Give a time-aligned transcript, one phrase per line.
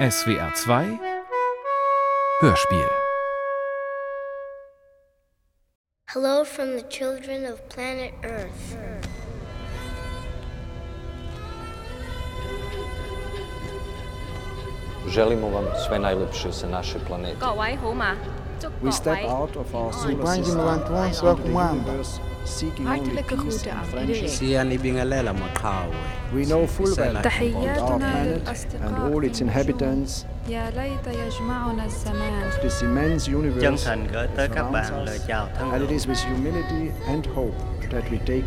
[0.00, 0.98] SWR 2
[2.40, 2.88] Hörspiel.
[6.08, 8.76] Hello from the children of planet Earth.
[15.08, 17.36] Želimo vam sve najlepše sa naše planete.
[18.82, 20.60] We step out of our solar system.
[21.04, 22.29] Into
[22.84, 23.84] Hartelijke groeten aan
[24.70, 25.40] iedereen.
[26.32, 27.26] We know full well about
[27.80, 30.24] our planet and all its inhabitants.
[32.62, 36.06] This immense universe Chân thành gửi tới các bạn lời chào thân And it is
[36.06, 37.56] with humility and hope
[37.90, 38.44] that we take.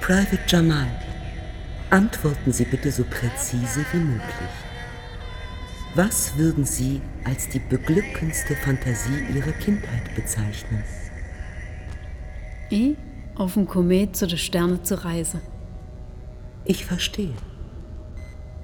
[0.00, 0.88] Private Jamal,
[1.90, 4.69] antworten Sie bitte so präzise wie möglich.
[5.94, 10.84] Was würden Sie als die beglückendste Fantasie Ihrer Kindheit bezeichnen?
[12.70, 12.96] Ich
[13.34, 15.40] auf dem Komet zu den Sternen zu reisen.
[16.64, 17.34] Ich verstehe.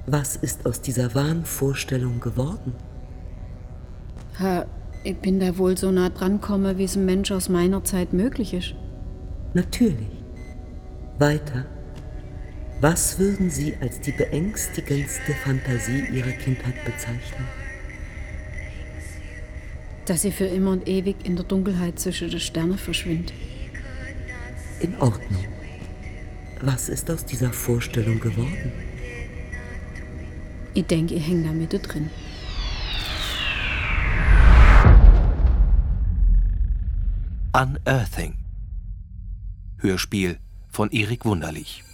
[0.07, 2.75] Was ist aus dieser Wahnvorstellung geworden?
[4.39, 4.67] Ha,
[5.03, 8.13] ich bin da wohl so nah dran gekommen, wie es ein Mensch aus meiner Zeit
[8.13, 8.75] möglich ist.
[9.53, 10.11] Natürlich.
[11.19, 11.65] Weiter.
[12.79, 17.49] Was würden Sie als die beängstigendste Fantasie Ihrer Kindheit bezeichnen?
[20.05, 23.33] Dass ich für immer und ewig in der Dunkelheit zwischen den Sternen verschwinde.
[24.81, 25.47] In Ordnung.
[26.61, 28.73] Was ist aus dieser Vorstellung geworden?
[30.75, 32.11] Ich denke, ich hänge da drin.
[37.55, 38.35] Unearthing.
[39.79, 41.86] Hörspiel von Erik Wunderlich.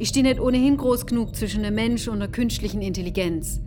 [0.00, 3.60] Ich stehe nicht ohnehin groß genug zwischen einem Mensch und einer künstlichen Intelligenz.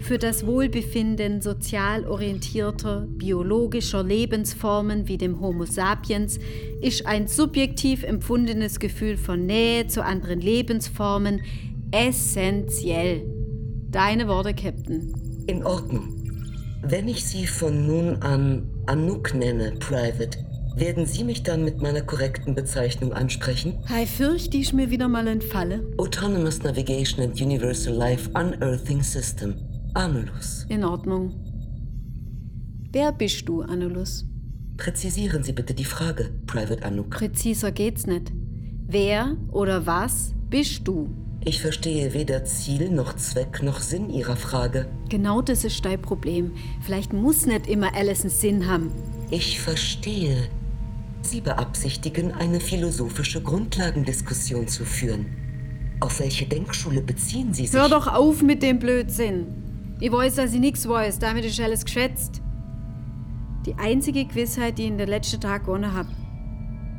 [0.00, 6.40] Für das Wohlbefinden sozial orientierter, biologischer Lebensformen wie dem Homo sapiens
[6.80, 11.42] ist ein subjektiv empfundenes Gefühl von Nähe zu anderen Lebensformen
[11.92, 13.22] essentiell.
[13.90, 15.12] Deine Worte, Captain.
[15.46, 16.19] In Ordnung.
[16.82, 20.38] Wenn ich Sie von nun an Anouk nenne, Private,
[20.76, 23.78] werden Sie mich dann mit meiner korrekten Bezeichnung ansprechen?
[23.88, 25.86] Hei, fürchte ich mir wieder mal entfalle.
[25.98, 29.56] Autonomous Navigation and Universal Life Unearthing System.
[29.92, 30.64] Anulus.
[30.70, 31.34] In Ordnung.
[32.92, 34.26] Wer bist du, Anulus?
[34.78, 37.10] Präzisieren Sie bitte die Frage, Private Anouk.
[37.10, 38.32] Präziser geht's nicht.
[38.86, 41.10] Wer oder was bist du?
[41.42, 44.86] Ich verstehe weder Ziel noch Zweck noch Sinn Ihrer Frage.
[45.08, 46.52] Genau das ist dein Problem.
[46.82, 48.92] Vielleicht muss nicht immer alles einen Sinn haben.
[49.30, 50.48] Ich verstehe.
[51.22, 55.26] Sie beabsichtigen, eine philosophische Grundlagendiskussion zu führen.
[56.00, 57.78] Auf welche Denkschule beziehen Sie sich?
[57.78, 59.46] Hör doch auf mit dem Blödsinn.
[59.98, 61.20] Ich weiß, dass ich nichts weiß.
[61.20, 62.42] Damit ist alles geschätzt.
[63.64, 66.08] Die einzige Gewissheit, die ich in den letzten Tag gewonnen habe.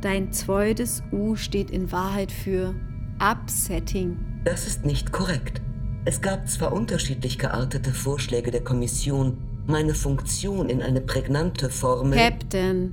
[0.00, 2.74] Dein zweites U steht in Wahrheit für
[3.20, 4.31] Upsetting.
[4.44, 5.62] Das ist nicht korrekt.
[6.04, 12.18] Es gab zwar unterschiedlich geartete Vorschläge der Kommission, meine Funktion in eine prägnante Formel.
[12.18, 12.90] Captain,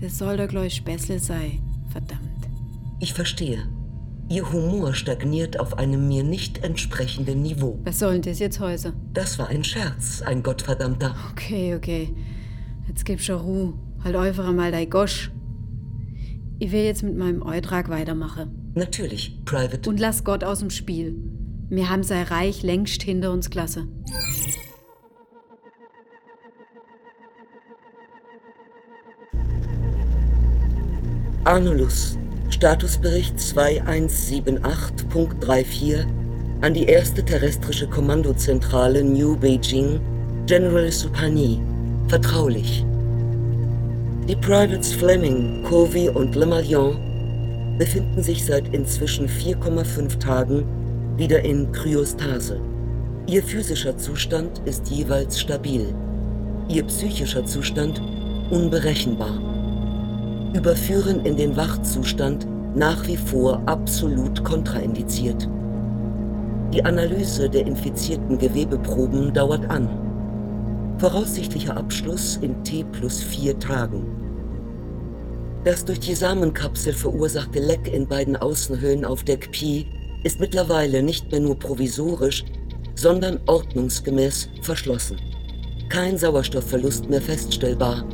[0.00, 1.60] das soll doch gleich Späßle sein.
[1.90, 2.48] Verdammt.
[2.98, 3.68] Ich verstehe.
[4.28, 7.78] Ihr Humor stagniert auf einem mir nicht entsprechenden Niveau.
[7.84, 8.94] Was soll denn das jetzt heute?
[9.12, 11.14] Das war ein Scherz, ein Gottverdammter.
[11.30, 12.12] Okay, okay.
[12.88, 13.74] Jetzt gib schon Ruhe.
[14.02, 15.30] Halt einfach mal dein Gosch.
[16.58, 18.63] Ich will jetzt mit meinem Eutrag weitermachen.
[18.74, 19.88] Natürlich, Private.
[19.88, 21.14] Und lass Gott aus dem Spiel.
[21.68, 24.04] Wir haben sein Reich längst hinter uns gelassen.
[31.44, 32.18] Anulus,
[32.50, 36.04] Statusbericht 2178.34
[36.62, 40.00] an die erste terrestrische Kommandozentrale New Beijing,
[40.46, 41.60] General Supani,
[42.08, 42.84] vertraulich.
[44.26, 47.13] Die Privates Fleming, Covey und Le Malion
[47.78, 50.64] befinden sich seit inzwischen 4,5 Tagen
[51.16, 52.60] wieder in Kryostase.
[53.26, 55.94] Ihr physischer Zustand ist jeweils stabil,
[56.68, 58.02] ihr psychischer Zustand
[58.50, 59.40] unberechenbar.
[60.54, 65.48] Überführen in den Wachzustand nach wie vor absolut kontraindiziert.
[66.72, 69.88] Die Analyse der infizierten Gewebeproben dauert an.
[70.98, 74.23] Voraussichtlicher Abschluss in T plus vier Tagen.
[75.64, 79.86] Das durch die Samenkapsel verursachte Leck in beiden Außenhöhlen auf Deck Pi
[80.22, 82.44] ist mittlerweile nicht mehr nur provisorisch,
[82.94, 85.16] sondern ordnungsgemäß verschlossen.
[85.88, 88.04] Kein Sauerstoffverlust mehr feststellbar.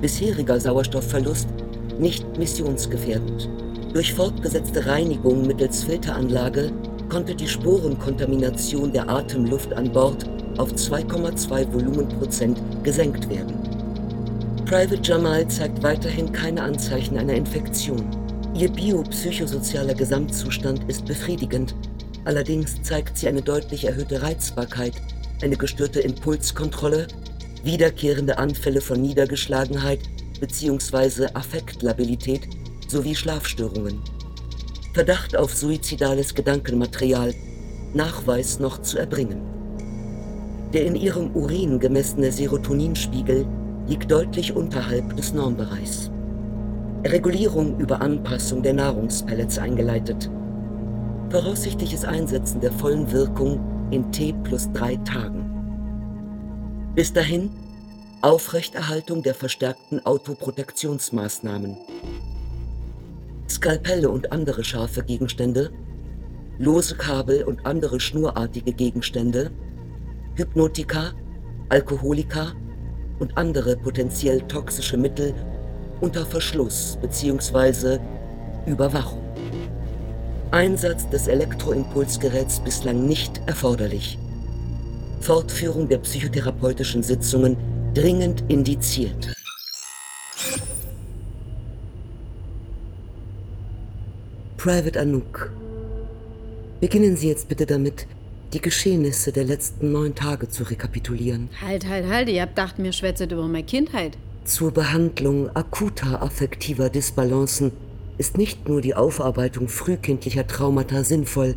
[0.00, 1.48] Bisheriger Sauerstoffverlust
[1.98, 3.48] nicht missionsgefährdend.
[3.92, 6.70] Durch fortgesetzte Reinigung mittels Filteranlage
[7.08, 13.69] konnte die Sporenkontamination der Atemluft an Bord auf 2,2 Volumenprozent gesenkt werden.
[14.70, 18.06] Private Jamal zeigt weiterhin keine Anzeichen einer Infektion.
[18.54, 21.74] Ihr biopsychosozialer Gesamtzustand ist befriedigend.
[22.24, 24.92] Allerdings zeigt sie eine deutlich erhöhte Reizbarkeit,
[25.42, 27.08] eine gestörte Impulskontrolle,
[27.64, 30.02] wiederkehrende Anfälle von Niedergeschlagenheit
[30.38, 31.26] bzw.
[31.34, 32.42] Affektlabilität
[32.86, 33.98] sowie Schlafstörungen.
[34.94, 37.34] Verdacht auf suizidales Gedankenmaterial,
[37.92, 39.40] Nachweis noch zu erbringen.
[40.72, 43.44] Der in ihrem Urin gemessene Serotoninspiegel
[43.86, 46.10] liegt deutlich unterhalb des Normbereichs.
[47.04, 50.30] Regulierung über Anpassung der Nahrungspellets eingeleitet.
[51.30, 53.58] Voraussichtliches Einsetzen der vollen Wirkung
[53.90, 55.46] in T plus drei Tagen.
[56.94, 57.50] Bis dahin
[58.22, 61.76] Aufrechterhaltung der verstärkten Autoprotektionsmaßnahmen.
[63.48, 65.70] Skalpelle und andere scharfe Gegenstände,
[66.58, 69.50] lose Kabel und andere schnurartige Gegenstände,
[70.34, 71.12] Hypnotika,
[71.70, 72.52] Alkoholika
[73.20, 75.32] und andere potenziell toxische Mittel
[76.00, 77.98] unter Verschluss bzw.
[78.66, 79.22] Überwachung.
[80.50, 84.18] Einsatz des Elektroimpulsgeräts bislang nicht erforderlich.
[85.20, 87.56] Fortführung der psychotherapeutischen Sitzungen
[87.94, 89.32] dringend indiziert.
[94.56, 95.52] Private Anouk.
[96.80, 98.06] Beginnen Sie jetzt bitte damit,
[98.52, 101.48] die Geschehnisse der letzten neun Tage zu rekapitulieren.
[101.60, 104.16] Halt, halt, halt, ihr habt gedacht, mir schwätzet über meine Kindheit.
[104.44, 107.72] Zur Behandlung akuter affektiver Disbalancen
[108.18, 111.56] ist nicht nur die Aufarbeitung frühkindlicher Traumata sinnvoll,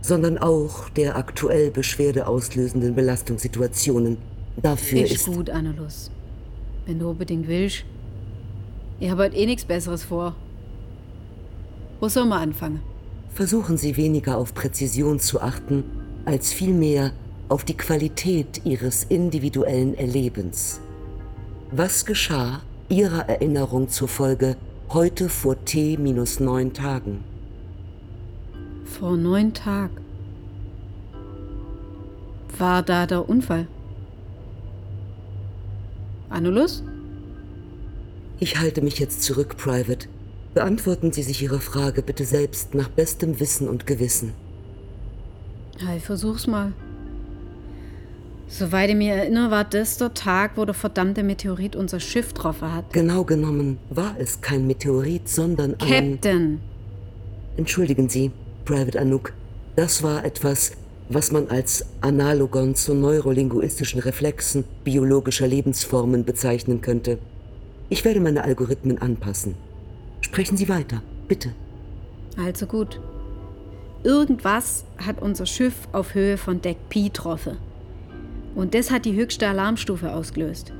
[0.00, 4.16] sondern auch der aktuell beschwerdeauslösenden Belastungssituationen.
[4.56, 6.10] Dafür ist, ist gut, Annelus.
[6.86, 7.84] Wenn du unbedingt willst.
[8.98, 10.34] Ich habe heute eh nichts Besseres vor.
[12.00, 12.80] Wo soll man anfangen?
[13.32, 15.84] Versuchen Sie weniger auf Präzision zu achten,
[16.24, 17.12] als vielmehr
[17.48, 20.80] auf die Qualität Ihres individuellen Erlebens.
[21.72, 24.56] Was geschah Ihrer Erinnerung zufolge
[24.90, 27.22] heute vor T minus neun Tagen?
[28.84, 30.00] Vor neun Tagen.
[32.58, 33.66] War da der Unfall?
[36.28, 36.82] Anulus?
[38.38, 40.08] Ich halte mich jetzt zurück, Private.
[40.54, 44.32] Beantworten Sie sich Ihre Frage bitte selbst nach bestem Wissen und Gewissen.
[45.82, 46.72] Ja, ich versuch's mal.
[48.48, 52.74] Soweit ich mich erinnere, war das der Tag, wo der verdammte Meteorit unser Schiff getroffen
[52.74, 52.92] hat.
[52.92, 56.18] Genau genommen war es kein Meteorit, sondern ein...
[56.20, 56.60] Captain!
[57.56, 58.32] Entschuldigen Sie,
[58.64, 59.32] Private Anouk.
[59.76, 60.72] Das war etwas,
[61.08, 67.18] was man als Analogon zu neurolinguistischen Reflexen biologischer Lebensformen bezeichnen könnte.
[67.88, 69.54] Ich werde meine Algorithmen anpassen.
[70.20, 71.52] Sprechen Sie weiter, bitte.
[72.36, 73.00] Also gut.
[74.02, 77.58] Irgendwas hat unser Schiff auf Höhe von Deck Pi getroffen.
[78.54, 80.72] Und das hat die höchste Alarmstufe ausgelöst.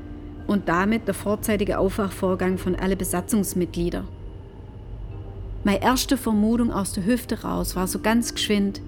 [0.46, 4.04] Und damit der vorzeitige Aufwachvorgang von alle Besatzungsmitglieder.
[5.64, 8.80] Meine erste Vermutung aus der Hüfte raus war so ganz geschwind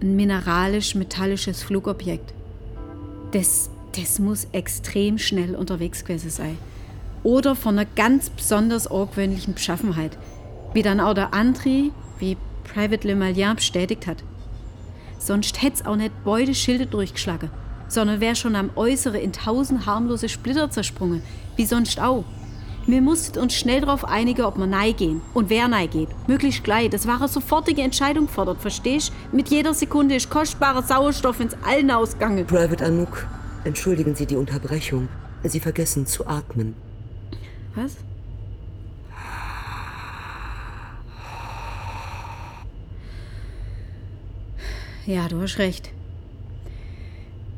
[0.00, 2.32] ein mineralisch-metallisches Flugobjekt.
[3.32, 6.58] Das, das muss extrem schnell unterwegs gewesen sein.
[7.24, 10.16] Oder von einer ganz besonders argwöhnlichen Beschaffenheit,
[10.74, 14.22] wie dann auch der Andri, wie Private Le Malien bestätigt hat.
[15.18, 17.50] Sonst hätte es auch nicht beide Schilde durchgeschlagen,
[17.88, 21.22] sondern wäre schon am Äußere in tausend harmlose Splitter zersprungen,
[21.56, 22.24] wie sonst auch.
[22.86, 26.08] Wir mussten uns schnell darauf einigen, ob wir nein gehen und wer nein geht.
[26.26, 26.90] Möglichst gleich.
[26.90, 29.12] Das war eine sofortige Entscheidung gefordert, verstehst?
[29.30, 32.44] Mit jeder Sekunde ist kostbarer Sauerstoff ins Allen ausgegangen.
[32.44, 33.28] Private Anouk,
[33.62, 35.08] entschuldigen Sie die Unterbrechung.
[35.44, 36.74] Sie vergessen zu atmen.
[37.76, 37.96] Was?
[45.06, 45.90] Ja, du hast recht.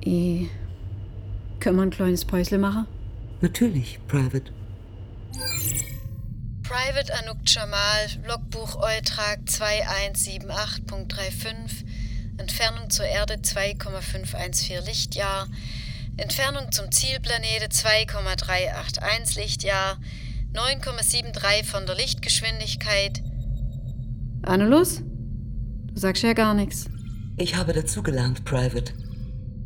[0.01, 0.49] Ich,
[1.61, 2.87] können wir ein kleines Päusle machen?
[3.43, 4.51] Natürlich, Private.
[6.63, 11.85] Private Anouk Jamal, Logbuch Eutrag 2178.35,
[12.39, 15.47] Entfernung zur Erde 2,514 Lichtjahr,
[16.17, 19.99] Entfernung zum Zielplanete 2,381 Lichtjahr,
[20.55, 23.23] 9,73 von der Lichtgeschwindigkeit.
[24.43, 25.03] Anulus?
[25.93, 26.87] Du sagst ja gar nichts.
[27.37, 28.93] Ich habe dazugelernt, Private.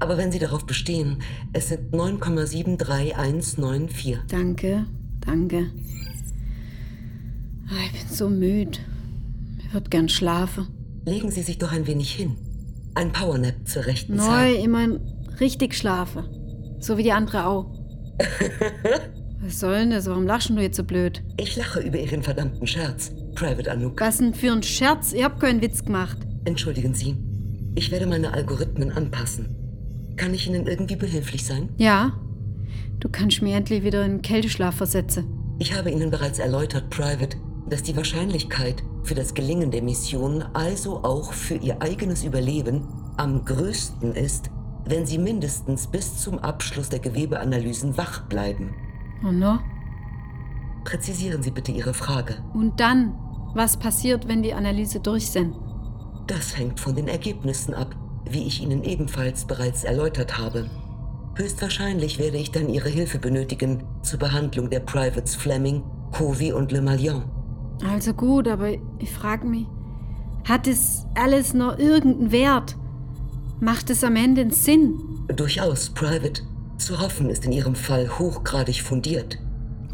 [0.00, 1.18] Aber wenn Sie darauf bestehen,
[1.52, 4.16] es sind 9,73194.
[4.28, 4.86] Danke,
[5.20, 5.66] danke.
[7.68, 8.78] Ah, Ich bin so müde.
[9.58, 10.68] Ich würde gern schlafen.
[11.04, 12.36] Legen Sie sich doch ein wenig hin.
[12.94, 14.64] Ein Powernap zur rechten Neu, Zeit.
[14.64, 14.86] immer
[15.40, 16.24] richtig schlafen.
[16.80, 17.66] So wie die andere auch.
[19.40, 20.06] Was soll denn das?
[20.06, 21.22] Warum lachst du jetzt so blöd?
[21.38, 24.00] Ich lache über Ihren verdammten Scherz, Private Anouk.
[24.00, 25.12] Was denn für ein Scherz?
[25.12, 26.16] Ich hab keinen Witz gemacht.
[26.44, 27.14] Entschuldigen Sie.
[27.74, 29.54] Ich werde meine Algorithmen anpassen.
[30.16, 31.68] Kann ich Ihnen irgendwie behilflich sein?
[31.76, 32.12] Ja?
[33.00, 35.26] Du kannst mir endlich wieder in Kälteschlaf versetzen.
[35.60, 37.36] Ich habe Ihnen bereits erläutert, Private,
[37.68, 43.44] dass die Wahrscheinlichkeit für das Gelingen der Mission, also auch für Ihr eigenes Überleben, am
[43.44, 44.50] größten ist,
[44.84, 48.74] wenn Sie mindestens bis zum Abschluss der Gewebeanalysen wach bleiben.
[49.24, 49.58] Oh no?
[50.84, 52.36] Präzisieren Sie bitte Ihre Frage.
[52.54, 53.14] Und dann?
[53.54, 55.54] Was passiert, wenn die Analyse durch sind?
[56.28, 57.96] Das hängt von den Ergebnissen ab,
[58.30, 60.68] wie ich Ihnen ebenfalls bereits erläutert habe.
[61.36, 65.82] Höchstwahrscheinlich werde ich dann Ihre Hilfe benötigen zur Behandlung der Privates Fleming,
[66.12, 67.24] Covey und Le Malion.
[67.90, 69.66] Also gut, aber ich frage mich,
[70.46, 72.76] hat es alles noch irgendeinen Wert?
[73.60, 75.00] Macht es am Ende einen Sinn?
[75.34, 76.42] Durchaus, Private.
[76.76, 79.38] Zu hoffen ist in Ihrem Fall hochgradig fundiert.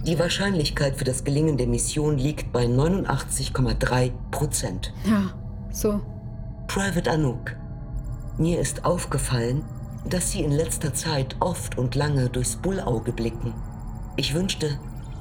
[0.04, 4.92] Die Wahrscheinlichkeit für das Gelingen der Mission liegt bei 89,3 Prozent.
[5.08, 5.32] Ja,
[5.70, 6.00] so.
[6.74, 7.52] Private Anouk,
[8.36, 9.64] mir ist aufgefallen,
[10.10, 13.54] dass Sie in letzter Zeit oft und lange durchs Bullauge blicken.
[14.16, 14.76] Ich wünschte,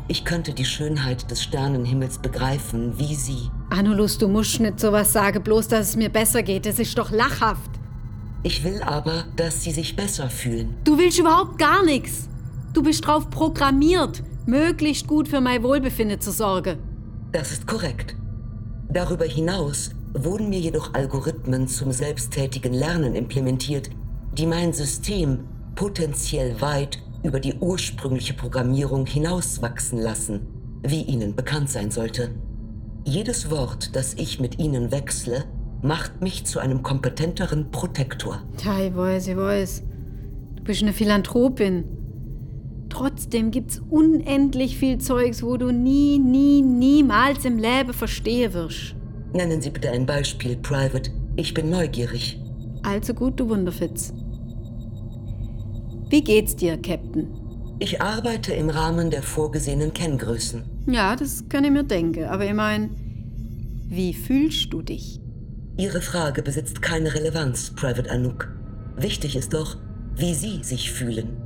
[0.08, 3.52] ich könnte die Schönheit des Sternenhimmels begreifen, wie Sie.
[3.70, 6.66] Anulus, du musst nicht sowas sagen, bloß dass es mir besser geht.
[6.66, 7.70] Das ist doch lachhaft.
[8.42, 10.74] Ich will aber, dass Sie sich besser fühlen.
[10.84, 12.30] Du willst überhaupt gar nichts.
[12.74, 16.80] Du bist drauf programmiert, möglichst gut für mein Wohlbefinden zu sorgen.
[17.32, 18.16] Das ist korrekt.
[18.90, 23.90] Darüber hinaus wurden mir jedoch Algorithmen zum selbsttätigen Lernen implementiert,
[24.38, 30.42] die mein System potenziell weit über die ursprüngliche Programmierung hinauswachsen lassen,
[30.84, 32.32] wie Ihnen bekannt sein sollte.
[33.06, 35.46] Jedes Wort, das ich mit Ihnen wechsle,
[35.82, 38.42] macht mich zu einem kompetenteren Protektor.
[38.64, 39.84] Ja, ich weiß, ich weiß.
[40.56, 41.86] Du bist eine Philanthropin.
[42.90, 48.96] Trotzdem gibt's unendlich viel Zeugs, wo du nie, nie, niemals im Leben verstehen wirst.
[49.34, 51.12] Nennen Sie bitte ein Beispiel, Private.
[51.36, 52.40] Ich bin neugierig.
[52.84, 54.14] Also gut, du Wunderfitz.
[56.10, 57.28] Wie geht's dir, Captain?
[57.80, 60.64] Ich arbeite im Rahmen der vorgesehenen Kenngrößen.
[60.88, 62.92] Ja, das kann ich mir denken, aber ich mein,
[63.88, 65.20] wie fühlst du dich?
[65.78, 68.48] Ihre Frage besitzt keine Relevanz, Private Anouk.
[68.96, 69.78] Wichtig ist doch,
[70.16, 71.38] wie Sie sich fühlen.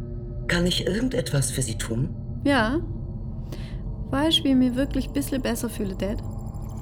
[0.47, 2.09] Kann ich irgendetwas für Sie tun?
[2.43, 2.81] Ja.
[4.09, 6.21] Weißt du, wie ich mich wirklich ein bisschen besser fühle, Dad?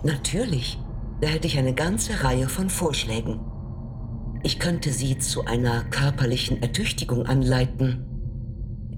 [0.03, 0.79] Natürlich.
[1.25, 3.39] Da hätte ich eine ganze Reihe von Vorschlägen.
[4.43, 8.05] Ich könnte Sie zu einer körperlichen Ertüchtigung anleiten.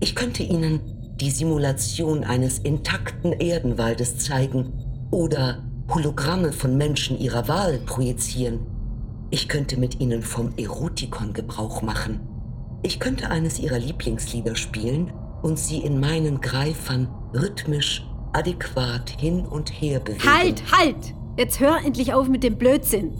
[0.01, 0.81] Ich könnte Ihnen
[1.21, 4.73] die Simulation eines intakten Erdenwaldes zeigen
[5.09, 8.59] oder Hologramme von Menschen Ihrer Wahl projizieren.
[9.29, 12.19] Ich könnte mit Ihnen vom Erotikon Gebrauch machen.
[12.83, 19.69] Ich könnte eines Ihrer Lieblingslieder spielen und Sie in meinen Greifern rhythmisch adäquat hin und
[19.69, 20.29] her bewegen.
[20.29, 21.13] Halt, halt!
[21.37, 23.11] Jetzt hör endlich auf mit dem Blödsinn.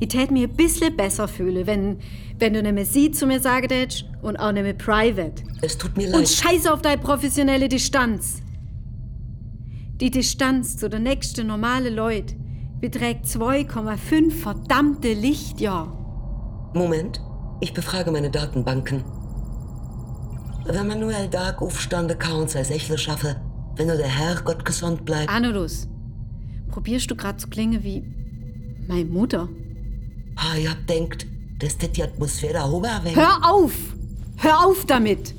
[0.00, 1.98] Ich tät mir ein bisschen besser fühlen, wenn,
[2.38, 5.42] wenn du nämlich sie zu mir sagen tätst und auch nämlich private.
[5.60, 6.28] Es tut mir Und leid.
[6.28, 8.40] scheiße auf deine professionelle Distanz.
[10.00, 12.36] Die Distanz zu der nächsten normale Leute
[12.80, 16.70] beträgt 2,5 verdammte Lichtjahr.
[16.74, 17.20] Moment,
[17.60, 19.02] ich befrage meine Datenbanken.
[20.64, 23.34] Wenn Manuel Dark aufstande kann und sei Sächle schaffe,
[23.74, 25.28] wenn nur der Herrgott gesund bleibt.
[25.28, 25.88] Anulus,
[26.78, 28.04] probierst du gerade zu klingen wie
[28.86, 29.48] meine Mutter?
[30.36, 31.26] Ah, ich hab denkt,
[31.58, 33.16] das die Atmosphäre hoch weg.
[33.16, 33.72] Hör auf!
[34.36, 35.34] Hör auf damit!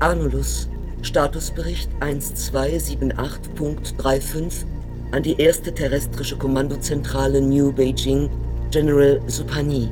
[0.00, 0.68] Arnulus,
[1.02, 4.64] Statusbericht 1278.35
[5.12, 8.28] an die erste terrestrische Kommandozentrale New Beijing,
[8.72, 9.88] General Supani.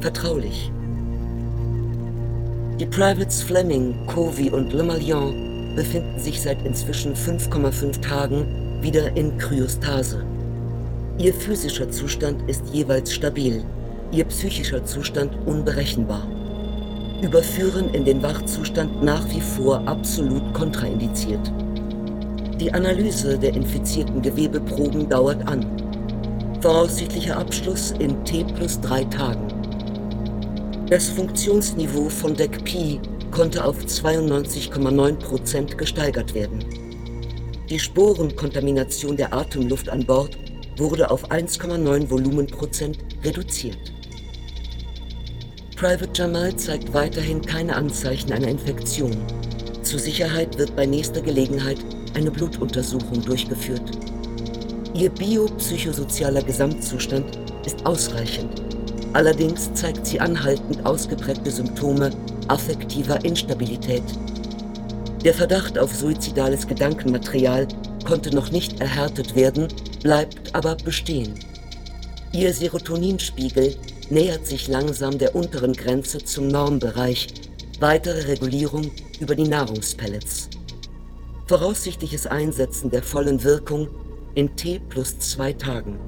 [0.00, 0.72] Vertraulich.
[2.82, 9.38] Die Privates Fleming, Covey und Le Malion befinden sich seit inzwischen 5,5 Tagen wieder in
[9.38, 10.26] Kryostase.
[11.16, 13.64] Ihr physischer Zustand ist jeweils stabil,
[14.10, 16.26] ihr psychischer Zustand unberechenbar.
[17.22, 21.52] Überführen in den Wachzustand nach wie vor absolut kontraindiziert.
[22.58, 25.64] Die Analyse der infizierten Gewebeproben dauert an.
[26.60, 29.51] Voraussichtlicher Abschluss in T plus drei Tagen.
[30.92, 36.62] Das Funktionsniveau von Deck Pi konnte auf 92,9 Prozent gesteigert werden.
[37.70, 40.36] Die Sporenkontamination der Atemluft an Bord
[40.76, 43.78] wurde auf 1,9 Volumenprozent reduziert.
[45.76, 49.16] Private Jamal zeigt weiterhin keine Anzeichen einer Infektion.
[49.82, 51.78] Zur Sicherheit wird bei nächster Gelegenheit
[52.12, 53.98] eine Blutuntersuchung durchgeführt.
[54.92, 58.62] Ihr biopsychosozialer Gesamtzustand ist ausreichend.
[59.12, 62.10] Allerdings zeigt sie anhaltend ausgeprägte Symptome
[62.48, 64.02] affektiver Instabilität.
[65.24, 67.68] Der Verdacht auf suizidales Gedankenmaterial
[68.06, 69.68] konnte noch nicht erhärtet werden,
[70.02, 71.34] bleibt aber bestehen.
[72.32, 73.76] Ihr Serotoninspiegel
[74.10, 77.28] nähert sich langsam der unteren Grenze zum Normbereich.
[77.78, 78.90] Weitere Regulierung
[79.20, 80.48] über die Nahrungspellets.
[81.46, 83.88] Voraussichtliches Einsetzen der vollen Wirkung
[84.34, 85.98] in T plus zwei Tagen.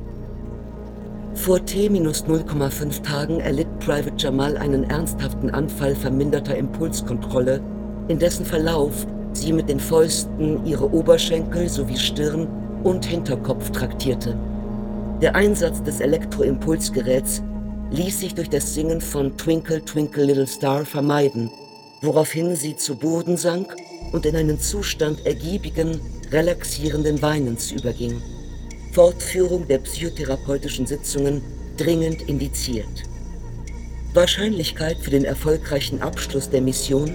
[1.35, 7.61] Vor T minus 0,5 Tagen erlitt Private Jamal einen ernsthaften Anfall verminderter Impulskontrolle,
[8.09, 12.47] in dessen Verlauf sie mit den Fäusten ihre Oberschenkel sowie Stirn
[12.85, 14.39] und Hinterkopf traktierte.
[15.21, 17.43] Der Einsatz des Elektroimpulsgeräts
[17.91, 21.51] ließ sich durch das Singen von Twinkle Twinkle Little Star vermeiden,
[22.01, 23.75] woraufhin sie zu Boden sank
[24.13, 26.01] und in einen Zustand ergiebigen,
[26.31, 28.23] relaxierenden Weinens überging.
[28.95, 31.43] Fortführung der psychotherapeutischen Sitzungen
[31.77, 33.03] dringend indiziert.
[34.13, 37.13] Wahrscheinlichkeit für den erfolgreichen Abschluss der Mission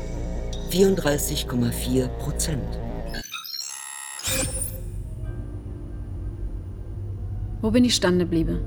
[0.71, 2.79] 34,4 Prozent.
[7.61, 8.59] Wo bin ich stande geblieben?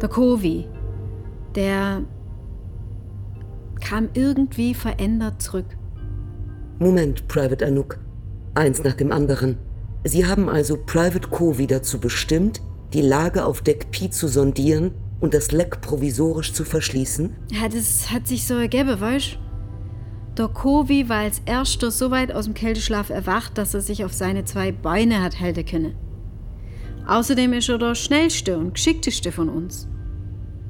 [0.00, 0.66] Der Kovi,
[1.54, 2.02] der
[3.82, 5.66] kam irgendwie verändert zurück.
[6.78, 7.98] Moment, Private Anouk.
[8.54, 9.58] Eins nach dem anderen.
[10.04, 11.54] Sie haben also Private Co.
[11.66, 12.60] dazu bestimmt,
[12.92, 17.34] die Lage auf Deck Pi zu sondieren und das Leck provisorisch zu verschließen?
[17.50, 19.38] Ja, das hat sich so ergeben, weißt
[20.36, 24.12] Der Kovi war als erster so weit aus dem Kälteschlaf erwacht, dass er sich auf
[24.12, 25.94] seine zwei Beine hat halten können.
[27.06, 29.88] Außerdem ist er der schnellste und geschickteste von uns.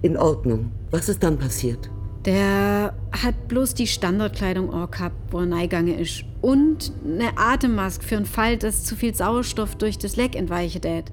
[0.02, 0.70] In Ordnung.
[0.90, 1.90] Was ist dann passiert?
[2.25, 6.24] Der hat bloß die Standardkleidung gehabt, wo er neigange ist.
[6.40, 11.11] Und eine Atemmaske für den Fall, dass zu viel Sauerstoff durch das Leck entweichen tät.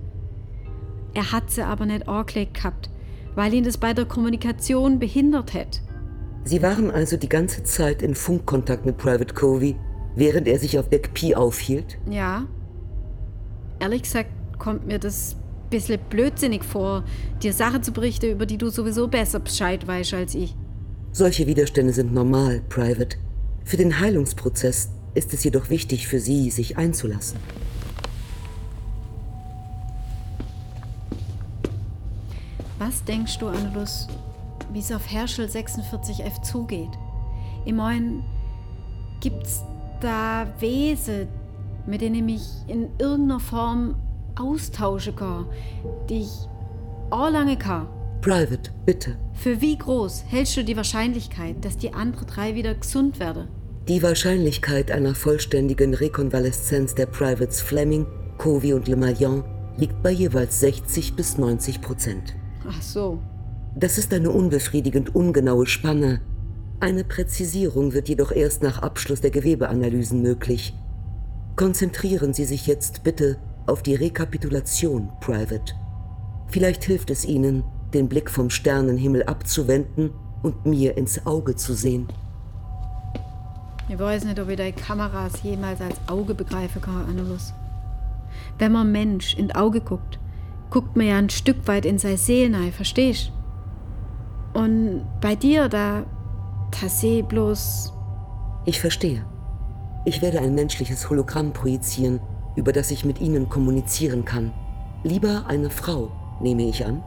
[1.13, 2.89] Er hat sie aber nicht angelegt gehabt,
[3.35, 5.79] weil ihn das bei der Kommunikation behindert hätte.
[6.43, 9.75] Sie waren also die ganze Zeit in Funkkontakt mit Private Covey,
[10.15, 11.97] während er sich auf Deck Pi aufhielt?
[12.09, 12.45] Ja.
[13.79, 17.03] Ehrlich gesagt kommt mir das ein bisschen blödsinnig vor,
[17.41, 20.55] dir Sachen zu berichten, über die du sowieso besser Bescheid weißt als ich.
[21.17, 23.15] Solche Widerstände sind normal, Private.
[23.63, 27.39] Für den Heilungsprozess ist es jedoch wichtig für Sie, sich einzulassen.
[32.79, 34.09] Was denkst du, Annelus,
[34.73, 36.91] wie es auf Herschel 46F zugeht?
[37.63, 38.21] Ich meine,
[39.21, 39.63] gibt's
[40.01, 41.29] da Wesen,
[41.85, 43.95] mit denen ich mich in irgendeiner Form
[44.35, 45.45] austauschen kann,
[46.09, 46.49] die ich
[47.09, 47.87] auch lange kann?
[48.19, 49.15] Private, bitte.
[49.35, 53.47] Für wie groß hältst du die Wahrscheinlichkeit, dass die anderen drei wieder gesund werden?
[53.87, 58.07] Die Wahrscheinlichkeit einer vollständigen Rekonvaleszenz der Privates Fleming,
[58.39, 59.43] Covey und Le Maillon
[59.77, 62.35] liegt bei jeweils 60 bis 90 Prozent.
[62.67, 63.19] Ach so.
[63.75, 66.21] Das ist eine unbefriedigend ungenaue Spanne.
[66.79, 70.73] Eine Präzisierung wird jedoch erst nach Abschluss der Gewebeanalysen möglich.
[71.55, 75.73] Konzentrieren Sie sich jetzt bitte auf die Rekapitulation, Private.
[76.47, 77.63] Vielleicht hilft es Ihnen,
[77.95, 80.11] den Blick vom Sternenhimmel abzuwenden
[80.43, 82.07] und mir ins Auge zu sehen.
[83.87, 87.53] Ich weiß nicht, ob ich deine Kameras jemals als Auge begreifen kann, Annelus.
[88.57, 90.19] Wenn man Mensch in Auge guckt,
[90.69, 93.31] guckt man ja ein Stück weit in seine Seele rein, verstehst?
[94.53, 96.05] Und bei dir, da,
[96.79, 97.93] da sehe ich bloß...
[98.65, 99.23] Ich verstehe.
[100.05, 102.19] Ich werde ein menschliches Hologramm projizieren,
[102.55, 104.51] über das ich mit Ihnen kommunizieren kann.
[105.03, 107.03] Lieber eine Frau, nehme ich an.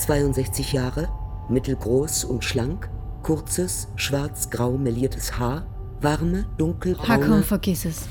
[0.00, 1.08] 62 Jahre,
[1.48, 2.88] mittelgroß und schlank,
[3.22, 5.66] kurzes, schwarz-grau meliertes Haar,
[6.00, 7.24] warme, dunkelbraune...
[7.24, 8.08] Hakon, vergiss es.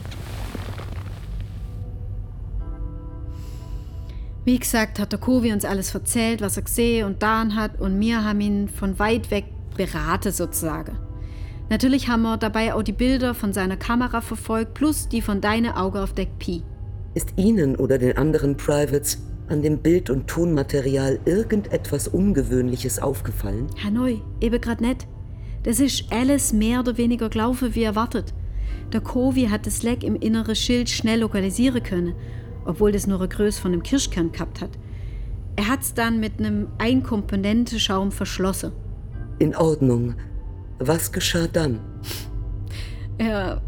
[4.46, 8.00] Wie gesagt, hat der Kovi uns alles erzählt, was er gesehen und getan hat und
[8.00, 10.98] wir haben ihn von weit weg beraten sozusagen.
[11.70, 15.74] Natürlich haben wir dabei auch die Bilder von seiner Kamera verfolgt, plus die von deinem
[15.74, 16.64] Auge auf Deck Pi.
[17.14, 23.68] Ist Ihnen oder den anderen Privates an dem Bild- und Tonmaterial irgendetwas Ungewöhnliches aufgefallen?
[23.84, 25.08] Hanoi, eben grad nicht.
[25.64, 28.34] Das ist alles mehr oder weniger gelaufen wie erwartet.
[28.94, 32.16] Der Kovi hat das Leck im inneren Schild schnell lokalisieren können,
[32.66, 34.72] obwohl das nur eine Größe von einem Kirschkern gehabt hat.
[35.56, 38.72] Er hat es dann mit einem Einkomponente-Schaum verschlossen.
[39.40, 40.16] In Ordnung.
[40.80, 41.80] Was geschah dann?
[43.18, 43.62] Er,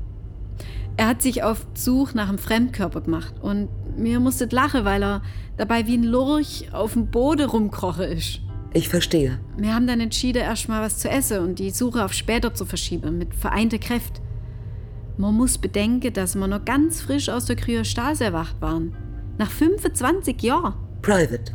[0.97, 5.21] Er hat sich auf Such nach einem Fremdkörper gemacht und mir musste lachen, weil er
[5.61, 8.39] dabei wie ein Lurch auf dem Boden rumkroche ist.
[8.73, 9.39] Ich verstehe.
[9.57, 13.19] Wir haben dann entschieden, erstmal was zu essen und die Suche auf später zu verschieben,
[13.19, 14.21] mit vereinter Kräfte.
[15.17, 18.95] Man muss bedenken, dass wir noch ganz frisch aus der Kryostase erwacht waren.
[19.37, 20.73] Nach 25 Jahren.
[21.03, 21.53] Private.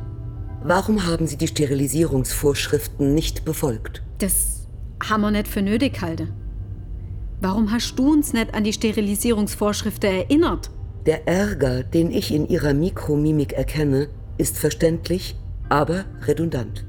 [0.62, 4.02] Warum haben Sie die Sterilisierungsvorschriften nicht befolgt?
[4.18, 4.68] Das
[5.02, 6.32] haben wir nicht für nötig gehalten.
[7.40, 10.70] Warum hast du uns nicht an die Sterilisierungsvorschriften erinnert?
[11.06, 15.36] Der Ärger, den ich in Ihrer Mikromimik erkenne, ist verständlich,
[15.68, 16.84] aber redundant.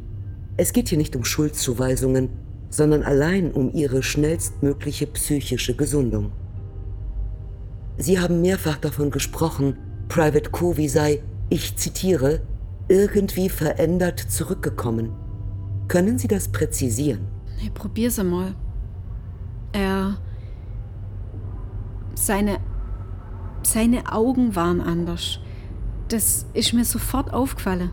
[0.57, 2.29] Es geht hier nicht um Schuldzuweisungen,
[2.69, 6.31] sondern allein um Ihre schnellstmögliche psychische Gesundung.
[7.97, 9.77] Sie haben mehrfach davon gesprochen,
[10.09, 12.41] Private Covey sei, ich zitiere,
[12.87, 15.11] irgendwie verändert zurückgekommen.
[15.87, 17.27] Können Sie das präzisieren?
[17.61, 18.55] Ich probier's einmal.
[19.73, 20.17] Er.
[22.15, 22.59] Seine.
[23.67, 25.39] Seine Augen waren anders.
[26.07, 27.91] Das ist mir sofort aufgefallen.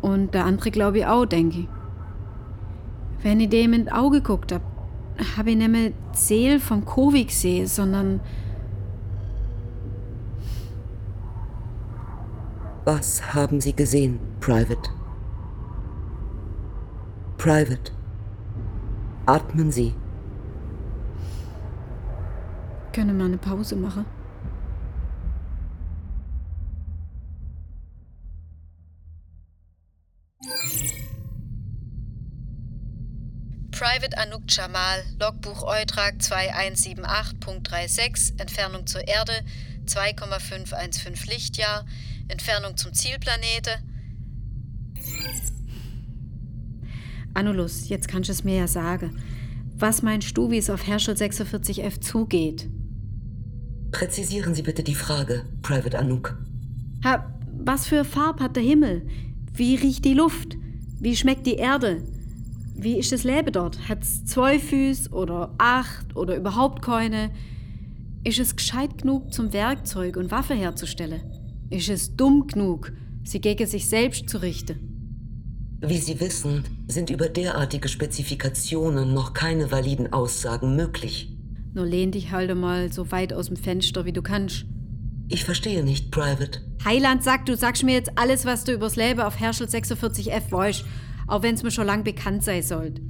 [0.00, 1.68] Und der andere glaube ich auch, denke ich.
[3.22, 4.64] Wenn ich dem in Auge geguckt habe,
[5.36, 8.20] habe ich nicht mehr die Seele vom Covid gesehen, sondern
[12.86, 14.88] Was haben Sie gesehen, Private?
[17.36, 17.92] Private.
[19.26, 19.92] Atmen Sie.
[22.94, 24.06] Können wir eine Pause machen?
[34.02, 39.32] Private Anouk Jamal, Logbuch Eutrag 2178.36, Entfernung zur Erde
[39.86, 41.86] 2,515 Lichtjahr,
[42.26, 43.70] Entfernung zum Zielplanete.
[47.32, 49.22] Anulus, jetzt kannst du es mir ja sagen.
[49.76, 52.68] Was meinst du, wie es auf Herschel 46F zugeht?
[53.92, 56.36] Präzisieren Sie bitte die Frage, Private Anouk.
[57.04, 59.06] Ha, was für Farb hat der Himmel?
[59.52, 60.56] Wie riecht die Luft?
[60.98, 62.02] Wie schmeckt die Erde?
[62.74, 63.88] Wie ist das Leben dort?
[63.88, 67.30] Hat's zwei Füße oder acht oder überhaupt keine?
[68.24, 71.22] Ist es gescheit genug zum Werkzeug und Waffe herzustellen?
[71.70, 72.92] Ist es dumm genug,
[73.24, 74.92] sie gegen sich selbst zu richten?
[75.84, 81.28] Wie Sie wissen, sind über derartige Spezifikationen noch keine validen Aussagen möglich.
[81.74, 84.64] Nur lehn dich halt mal so weit aus dem Fenster, wie du kannst.
[85.28, 86.60] Ich verstehe nicht, Private.
[86.84, 90.84] Heiland sagt, du sagst mir jetzt alles, was du übers Leben auf Herschel 46F weißt,
[91.26, 93.02] auch wenn es mir schon lang bekannt sein sollte.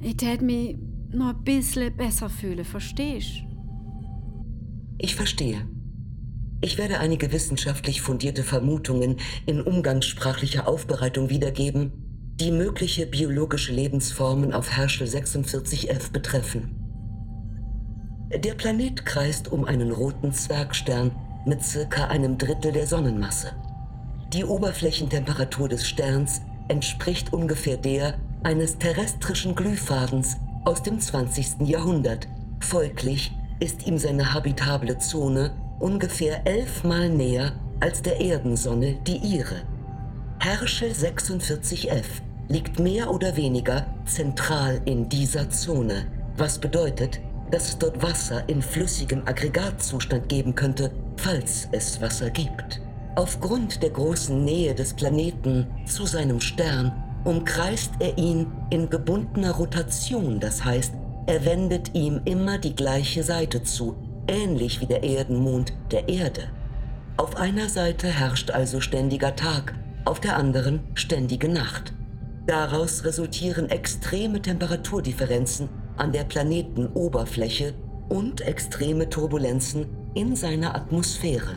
[0.00, 0.76] Ich tät mich
[1.10, 3.42] noch ein bisschen besser fühlen, verstehst?
[4.98, 5.68] Ich verstehe.
[6.60, 11.92] Ich werde einige wissenschaftlich fundierte Vermutungen in umgangssprachlicher Aufbereitung wiedergeben,
[12.40, 16.76] die mögliche biologische Lebensformen auf Herschel 46F betreffen.
[18.34, 21.12] Der Planet kreist um einen roten Zwergstern
[21.46, 23.52] mit circa einem Drittel der Sonnenmasse.
[24.32, 31.66] Die Oberflächentemperatur des Sterns entspricht ungefähr der eines terrestrischen Glühfadens aus dem 20.
[31.68, 32.28] Jahrhundert.
[32.60, 39.62] Folglich ist ihm seine habitable Zone ungefähr elfmal näher als der Erdensonne die ihre.
[40.38, 42.04] Herschel 46F
[42.48, 48.62] liegt mehr oder weniger zentral in dieser Zone, was bedeutet, dass es dort Wasser in
[48.62, 52.80] flüssigem Aggregatzustand geben könnte, falls es Wasser gibt.
[53.16, 56.92] Aufgrund der großen Nähe des Planeten zu seinem Stern
[57.24, 60.92] umkreist er ihn in gebundener Rotation, das heißt,
[61.26, 63.96] er wendet ihm immer die gleiche Seite zu,
[64.28, 66.42] ähnlich wie der Erdenmond der Erde.
[67.16, 69.74] Auf einer Seite herrscht also ständiger Tag,
[70.04, 71.94] auf der anderen ständige Nacht.
[72.46, 77.72] Daraus resultieren extreme Temperaturdifferenzen an der Planetenoberfläche
[78.10, 81.56] und extreme Turbulenzen in seiner Atmosphäre.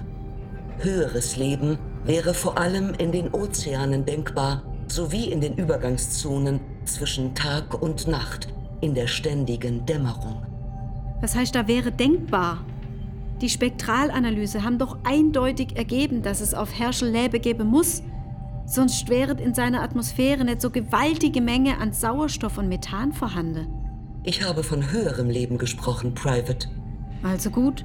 [0.82, 7.82] Höheres Leben wäre vor allem in den Ozeanen denkbar, sowie in den Übergangszonen zwischen Tag
[7.82, 8.48] und Nacht,
[8.80, 10.42] in der ständigen Dämmerung.
[11.20, 12.64] Was heißt, da wäre denkbar?
[13.42, 18.02] Die Spektralanalyse haben doch eindeutig ergeben, dass es auf Herschel Leben geben muss.
[18.66, 23.68] Sonst wäre in seiner Atmosphäre nicht so gewaltige Menge an Sauerstoff und Methan vorhanden.
[24.24, 26.70] Ich habe von höherem Leben gesprochen, Private.
[27.22, 27.84] Also gut.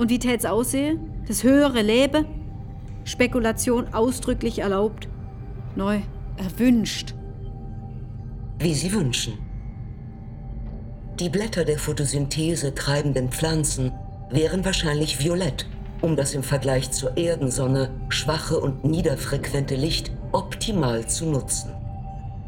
[0.00, 1.12] Und wie tät's aussehen?
[1.28, 2.24] Das höhere Leben?
[3.04, 5.08] Spekulation ausdrücklich erlaubt.
[5.76, 5.98] Neu,
[6.38, 7.14] erwünscht.
[8.58, 9.34] Wie Sie wünschen.
[11.18, 13.92] Die Blätter der Photosynthese treibenden Pflanzen
[14.30, 15.66] wären wahrscheinlich violett,
[16.00, 21.74] um das im Vergleich zur Erdensonne schwache und niederfrequente Licht optimal zu nutzen.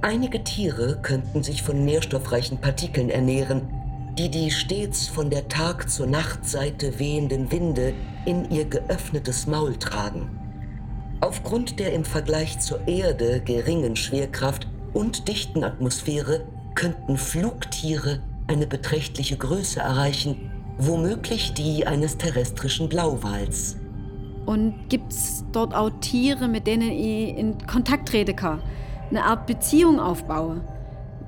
[0.01, 3.82] Einige Tiere könnten sich von nährstoffreichen Partikeln ernähren,
[4.19, 7.95] die die stets von der Tag- zur Nachtseite wehenden Winde
[8.27, 10.39] in ihr geöffnetes Maul tragen.
[11.21, 16.45] Aufgrund der im Vergleich zur Erde geringen Schwerkraft und dichten Atmosphäre
[16.75, 23.77] könnten Flugtiere eine beträchtliche Größe erreichen, womöglich die eines terrestrischen Blauwals.
[24.45, 28.61] Und gibt es dort auch Tiere, mit denen ich in Kontakt treten kann?
[29.09, 30.63] Eine Art Beziehung aufbauen?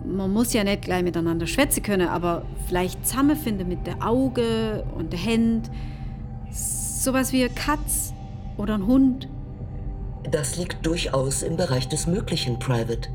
[0.05, 5.12] Man muss ja nicht gleich miteinander schwätzen können, aber vielleicht zusammenfinden mit der Auge und
[5.12, 5.71] der Hand.
[6.51, 8.12] Sowas wie eine Katz
[8.57, 9.29] oder ein Hund.
[10.31, 13.09] Das liegt durchaus im Bereich des Möglichen, Private.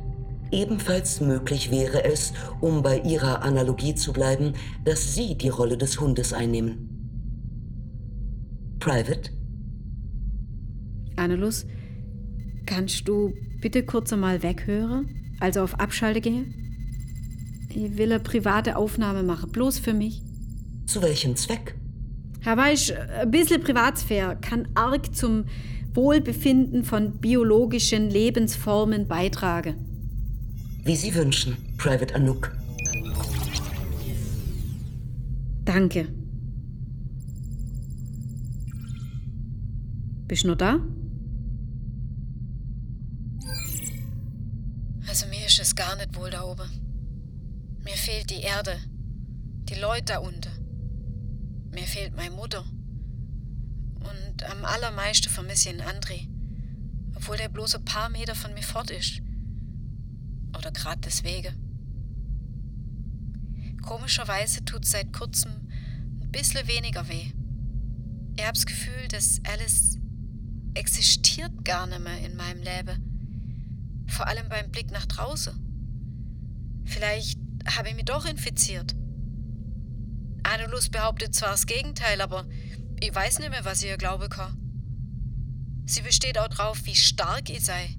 [0.52, 6.00] Ebenfalls möglich wäre es, um bei Ihrer Analogie zu bleiben, dass Sie die Rolle des
[6.00, 6.90] Hundes einnehmen.
[8.80, 9.32] Private?
[11.18, 11.68] Annelus,
[12.66, 15.36] kannst du bitte kurz einmal weghören?
[15.40, 16.69] Also auf Abschalte gehen?
[17.70, 20.22] Ich will eine private Aufnahme machen, bloß für mich.
[20.86, 21.76] Zu welchem Zweck?
[22.42, 25.46] Herr Weisch, ein bisschen Privatsphäre kann arg zum
[25.94, 29.76] Wohlbefinden von biologischen Lebensformen beitragen.
[30.84, 32.52] Wie Sie wünschen, Private Anouk.
[35.66, 36.08] Danke.
[40.28, 40.80] Bist du noch da?
[45.08, 46.79] Also mir ist es gar nicht wohl da oben.
[47.90, 48.80] Mir fehlt die Erde,
[49.68, 50.52] die Leute da unten.
[51.72, 52.64] Mir fehlt meine Mutter.
[53.96, 56.28] Und am allermeisten vermisse ich einen André,
[57.16, 59.22] obwohl der bloß ein paar Meter von mir fort ist.
[60.56, 61.56] Oder gerade deswegen.
[63.82, 65.52] Komischerweise tut seit kurzem
[66.22, 67.32] ein bisschen weniger weh.
[68.38, 69.98] Ich habe das Gefühl, dass alles
[70.76, 74.06] existiert gar nicht mehr in meinem Leben.
[74.06, 75.56] Vor allem beim Blick nach draußen.
[76.86, 78.96] Vielleicht habe ich mich doch infiziert.
[80.44, 82.48] Anulus behauptet zwar das Gegenteil, aber
[83.00, 84.58] ich weiß nicht mehr, was ich ihr glauben kann.
[85.86, 87.96] Sie besteht auch drauf, wie stark ich sei.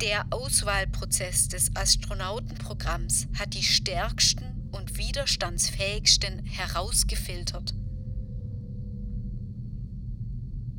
[0.00, 7.74] Der Auswahlprozess des Astronautenprogramms hat die stärksten und widerstandsfähigsten herausgefiltert.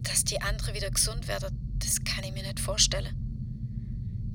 [0.04, 3.16] Dass die andere wieder gesund werden, das kann ich mir nicht vorstellen.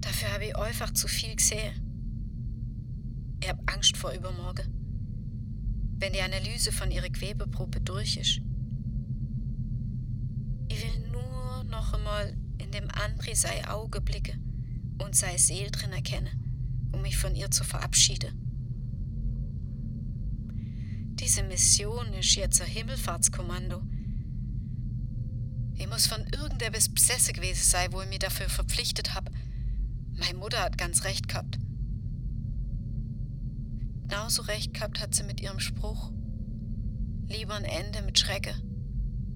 [0.01, 1.92] Dafür habe ich einfach zu viel gesehen.
[3.43, 4.73] Ich habe Angst vor übermorgen.
[5.99, 8.41] Wenn die Analyse von ihrer Gewebeprobe durch ist.
[10.69, 15.93] Ich will nur noch einmal in dem André sei Auge blicken und sei Seel drin
[15.93, 18.39] erkennen, um mich von ihr zu verabschieden.
[21.15, 23.83] Diese Mission ist jetzt ein Himmelfahrtskommando.
[25.75, 29.33] Ich muss von irgendetwas besessen gewesen sein, wo ich mich dafür verpflichtet habe.
[30.17, 31.59] Meine Mutter hat ganz recht gehabt.
[34.12, 36.12] Genauso recht gehabt hat sie mit ihrem Spruch.
[37.29, 38.55] Lieber ein Ende mit Schrecke,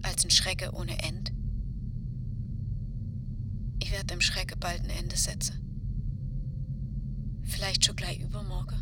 [0.02, 1.32] als ein Schrecke ohne End.
[3.82, 5.62] Ich werde dem Schrecke bald ein Ende setzen.
[7.44, 8.76] Vielleicht schon gleich übermorgen.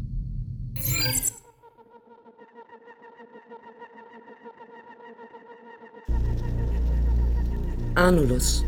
[7.95, 8.65] Anulus.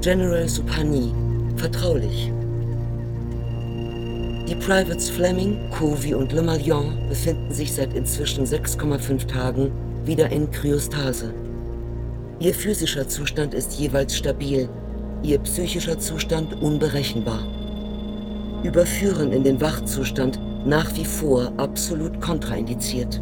[0.03, 1.13] General Supani,
[1.57, 2.31] vertraulich.
[4.47, 9.73] Die Privates Fleming, Covey und Le Malion befinden sich seit inzwischen 6,5 Tagen
[10.05, 11.33] wieder in Kryostase.
[12.41, 14.69] Ihr physischer Zustand ist jeweils stabil,
[15.23, 17.47] ihr psychischer Zustand unberechenbar.
[18.63, 23.21] Überführen in den Wachzustand nach wie vor absolut kontraindiziert.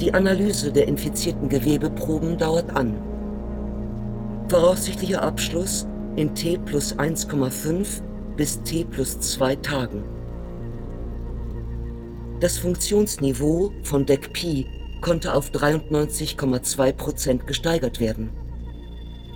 [0.00, 2.96] Die Analyse der infizierten Gewebeproben dauert an.
[4.48, 5.86] Voraussichtlicher Abschluss
[6.16, 8.00] in T plus 1,5
[8.34, 10.02] bis T plus 2 Tagen.
[12.40, 14.66] Das Funktionsniveau von Deck Pi
[15.02, 18.30] konnte auf 93,2 Prozent gesteigert werden.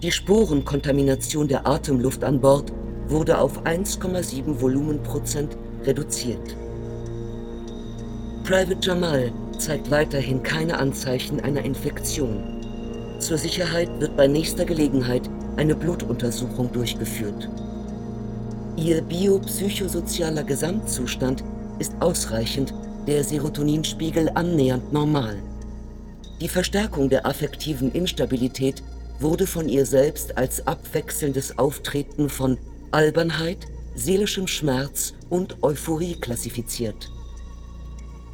[0.02, 2.72] Die Sporenkontamination der Atemluft an Bord
[3.08, 6.56] wurde auf 1,7 Volumenprozent reduziert.
[8.44, 12.42] Private Jamal zeigt weiterhin keine Anzeichen einer Infektion.
[13.18, 17.48] Zur Sicherheit wird bei nächster Gelegenheit eine Blutuntersuchung durchgeführt.
[18.76, 21.44] Ihr biopsychosozialer Gesamtzustand
[21.78, 22.74] ist ausreichend,
[23.06, 25.36] der Serotoninspiegel annähernd normal.
[26.40, 28.82] Die Verstärkung der affektiven Instabilität
[29.20, 32.58] wurde von ihr selbst als abwechselndes Auftreten von
[32.90, 33.58] Albernheit,
[33.94, 37.10] seelischem Schmerz und Euphorie klassifiziert.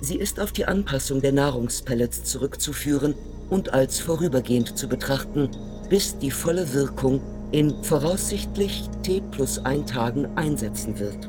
[0.00, 3.14] Sie ist auf die Anpassung der Nahrungspellets zurückzuführen
[3.50, 5.50] und als vorübergehend zu betrachten,
[5.90, 7.20] bis die volle Wirkung
[7.52, 11.28] in voraussichtlich T plus ein Tagen einsetzen wird.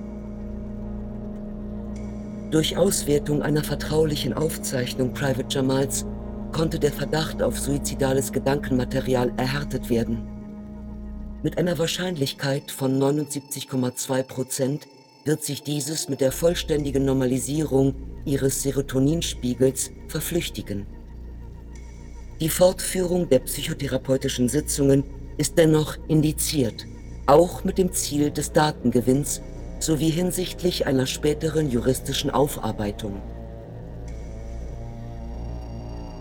[2.51, 6.05] Durch Auswertung einer vertraulichen Aufzeichnung Private Jamals
[6.51, 10.27] konnte der Verdacht auf suizidales Gedankenmaterial erhärtet werden.
[11.43, 14.87] Mit einer Wahrscheinlichkeit von 79,2 Prozent
[15.25, 20.87] wird sich dieses mit der vollständigen Normalisierung ihres Serotoninspiegels verflüchtigen.
[22.39, 25.03] Die Fortführung der psychotherapeutischen Sitzungen
[25.37, 26.85] ist dennoch indiziert,
[27.27, 29.41] auch mit dem Ziel des Datengewinns
[29.79, 33.21] sowie hinsichtlich einer späteren juristischen Aufarbeitung.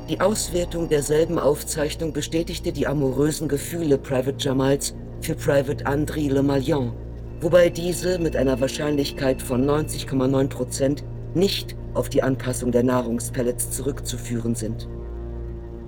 [0.09, 6.93] Die Auswertung derselben Aufzeichnung bestätigte die amorösen Gefühle Private Jamals für Private André Le Malion,
[7.41, 14.55] wobei diese mit einer Wahrscheinlichkeit von 90,9 Prozent nicht auf die Anpassung der Nahrungspellets zurückzuführen
[14.55, 14.89] sind.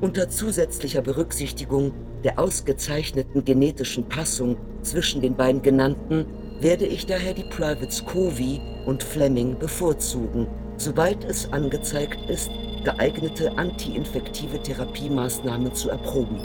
[0.01, 1.93] Unter zusätzlicher Berücksichtigung
[2.25, 6.27] der ausgezeichneten genetischen Passung zwischen den beiden genannten
[6.61, 12.51] werde ich daher die Privates Covey und Fleming bevorzugen, sobald es angezeigt ist,
[12.85, 16.43] geeignete antiinfektive Therapiemaßnahmen zu erproben.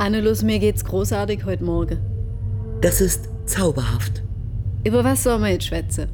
[0.00, 1.98] Annelus, mir geht's großartig heute Morgen.
[2.80, 4.22] Das ist zauberhaft.
[4.82, 6.08] Über was soll man jetzt schwätzen?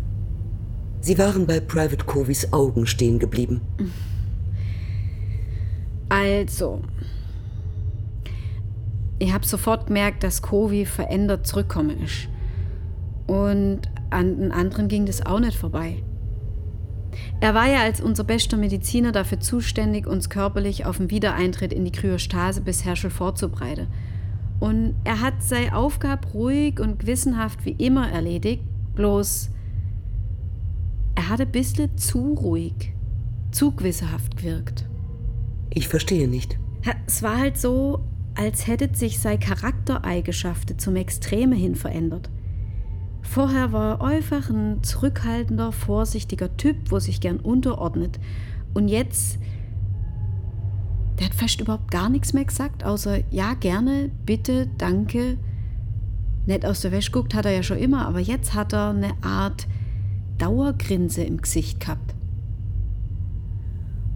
[1.03, 3.61] Sie waren bei Private Coveys Augen stehen geblieben.
[6.09, 6.83] Also,
[9.21, 12.27] ich habe sofort gemerkt, dass Covey verändert zurückgekommen ist.
[13.29, 16.03] Und an den anderen ging das auch nicht vorbei.
[17.41, 21.85] Er war ja als unser bester Mediziner dafür zuständig, uns körperlich auf den Wiedereintritt in
[21.85, 23.89] die Kryostase bis Herschel vorzubereiten.
[24.59, 28.63] Und er hat seine Aufgabe ruhig und gewissenhaft wie immer erledigt,
[28.95, 29.51] bloß
[31.15, 32.95] er hatte ein bisschen zu ruhig,
[33.51, 34.87] zu gewissenhaft gewirkt.
[35.71, 36.59] Ich verstehe nicht.
[37.07, 42.31] Es war halt so, als hätte sich seine Charaktereigenschaften zum Extreme hin verändert.
[43.27, 48.19] Vorher war er einfach ein zurückhaltender, vorsichtiger Typ, wo sich gern unterordnet.
[48.73, 49.39] Und jetzt,
[51.19, 55.37] der hat fast überhaupt gar nichts mehr gesagt, außer ja, gerne, bitte, danke.
[56.47, 59.13] Nett aus der Wäsche guckt hat er ja schon immer, aber jetzt hat er eine
[59.23, 59.67] Art
[60.39, 62.15] Dauergrinse im Gesicht gehabt.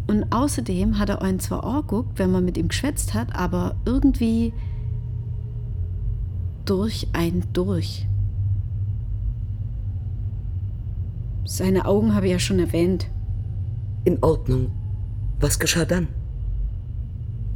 [0.07, 4.53] Und außerdem hat er einen zwar angeguckt, wenn man mit ihm geschwätzt hat, aber irgendwie
[6.65, 8.07] durch ein durch.
[11.51, 13.09] Seine Augen habe ich ja schon erwähnt.
[14.05, 14.71] In Ordnung.
[15.41, 16.07] Was geschah dann?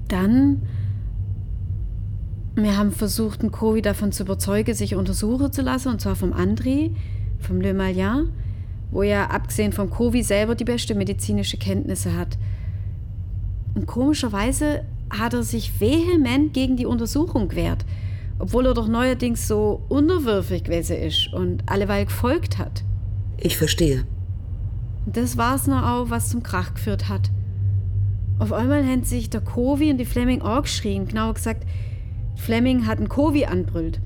[0.08, 0.62] Dann,
[2.56, 6.32] wir haben versucht, einen Kovi davon zu überzeugen, sich untersuchen zu lassen, und zwar vom
[6.32, 6.90] André,
[7.38, 8.30] vom Le Malien,
[8.90, 12.36] wo er abgesehen vom Kovi selber die beste medizinische Kenntnisse hat.
[13.76, 17.84] Und komischerweise hat er sich vehement gegen die Untersuchung gewehrt,
[18.40, 22.82] obwohl er doch neuerdings so unterwürfig gewesen ist und alleweil gefolgt hat.
[23.38, 24.06] Ich verstehe.
[25.06, 27.30] Das war's noch auch, was zum Krach geführt hat.
[28.38, 31.06] Auf einmal haben sich der Kovi und die Fleming auch geschrien.
[31.06, 31.66] Genauer gesagt,
[32.36, 34.00] Fleming hat einen Kovi anbrüllt.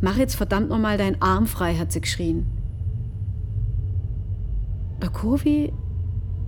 [0.00, 2.46] Mach jetzt verdammt nochmal deinen Arm frei, hat sie geschrien.
[5.02, 5.72] Der Kovi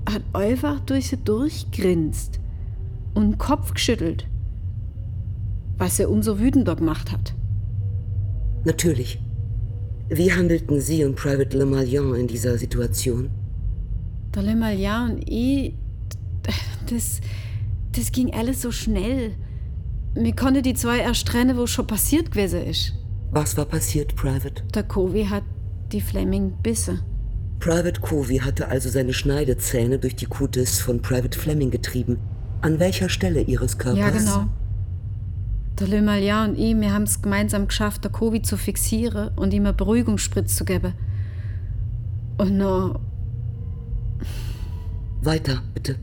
[0.09, 2.40] hat einfach durch sie durchgrinst
[3.14, 4.28] und den Kopf geschüttelt,
[5.76, 7.35] was er umso wütender gemacht hat.
[8.64, 9.20] Natürlich.
[10.08, 13.28] Wie handelten Sie und Private Le Malion in dieser Situation?
[14.34, 15.74] Der Le Malion und ich,
[16.88, 17.20] das,
[17.92, 19.32] das ging alles so schnell.
[20.14, 22.94] Mir konnte die zwei erst trennen, wo schon passiert gewesen ist.
[23.32, 24.62] Was war passiert, Private?
[24.74, 25.42] Der Covey hat
[25.90, 27.00] die Fleming bisse.
[27.58, 32.18] Private Covey hatte also seine Schneidezähne durch die Kutis von Private Fleming getrieben.
[32.60, 33.98] An welcher Stelle ihres Körpers?
[33.98, 34.48] Ja, genau.
[35.78, 39.52] Der Le Malian und ich, wir haben es gemeinsam geschafft, der Covid zu fixieren und
[39.52, 40.94] ihm eine Beruhigungsspritze zu geben.
[42.38, 43.00] Und noch.
[45.22, 45.96] Weiter, bitte.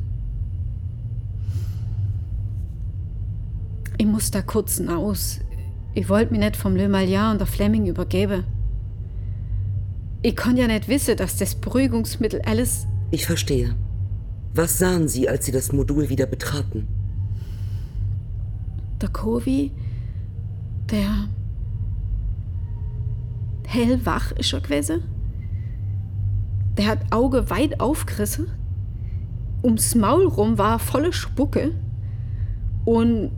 [3.97, 5.39] Ich muss da kurz aus.
[5.95, 8.43] Ich wollte mich nicht vom Le Malian und der Fleming übergeben.
[10.21, 12.85] Ich konnte ja nicht wissen, dass das Beruhigungsmittel alles.
[13.11, 13.75] Ich verstehe.
[14.53, 16.87] Was sahen Sie, als Sie das Modul wieder betraten?
[19.03, 19.71] Der Kovi,
[20.89, 21.27] der
[23.67, 25.03] hellwach ist er gewesen.
[26.77, 28.47] Der hat Auge weit aufgerissen.
[29.61, 31.71] Ums Maul rum war volle Spucke.
[32.85, 33.31] Und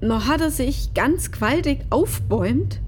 [0.00, 2.80] noch hat er sich ganz gewaltig aufbäumt,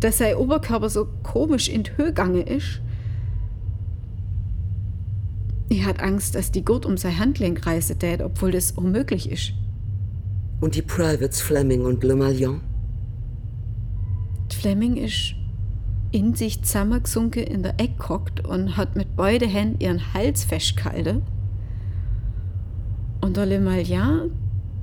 [0.00, 2.80] dass sein Oberkörper so komisch in die Höhe gegangen ist.
[5.70, 9.52] Er hat Angst, dass die Gurt um sein Handgelenk reißen tät, obwohl das unmöglich ist.
[10.60, 12.60] Und die Privates Fleming und Le Malion?
[14.52, 15.34] Fleming ist
[16.10, 21.22] in sich zusammengesunken in der Eck gehockt und hat mit beiden Händen ihren Hals festgehalten.
[23.20, 24.32] Und der Le Malion,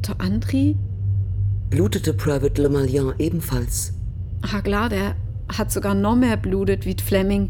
[0.07, 0.77] der Andri,
[1.69, 3.93] Blutete Private Le Malion ebenfalls?
[4.41, 5.15] ah klar, der
[5.49, 7.49] hat sogar noch mehr blutet wie Fleming.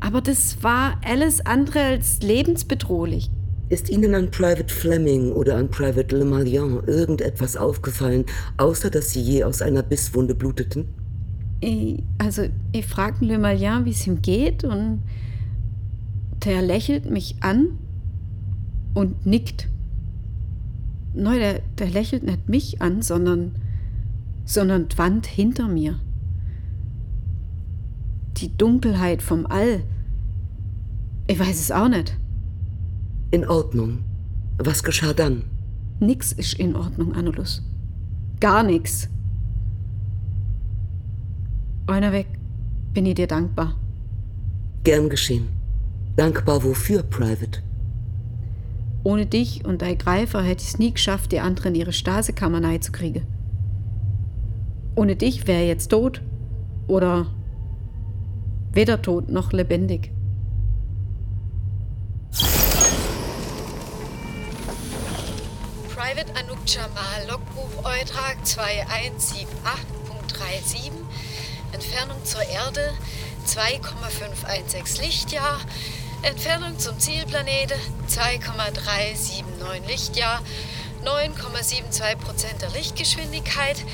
[0.00, 3.30] Aber das war alles andere als lebensbedrohlich.
[3.68, 8.24] Ist Ihnen an Private Fleming oder an Private Le Malion irgendetwas aufgefallen,
[8.58, 10.86] außer dass sie je aus einer Bisswunde bluteten?
[11.60, 15.02] Ich, also, ich fragte Le Malion, wie es ihm geht, und
[16.44, 17.78] der lächelt mich an
[18.94, 19.68] und nickt.
[21.12, 23.56] Nein, der, der lächelt nicht mich an, sondern,
[24.44, 25.98] sondern die Wand hinter mir.
[28.36, 29.82] Die Dunkelheit vom All.
[31.26, 32.16] Ich weiß es auch nicht.
[33.36, 33.98] In Ordnung.
[34.56, 35.42] Was geschah dann?
[36.00, 37.62] Nix ist in Ordnung, Anulus.
[38.40, 39.10] Gar nix.
[41.86, 42.28] Einer weg,
[42.94, 43.74] bin ich dir dankbar.
[44.84, 45.48] Gern geschehen.
[46.16, 47.60] Dankbar wofür, Private?
[49.04, 52.80] Ohne dich und dein Greifer hätte ich es nie geschafft, die anderen in ihre Stasekammer
[52.80, 53.26] zu kriegen.
[54.94, 56.22] Ohne dich wäre er jetzt tot.
[56.86, 57.26] Oder
[58.72, 60.10] weder tot noch lebendig.
[66.66, 70.90] Jamal, Logbuch Eutrag 2178.37,
[71.70, 72.92] Entfernung zur Erde
[73.44, 75.60] 2,516 Lichtjahr,
[76.22, 77.76] Entfernung zum Zielplanete
[78.08, 80.42] 2,379 Lichtjahr,
[81.04, 83.84] 9,72% der Lichtgeschwindigkeit,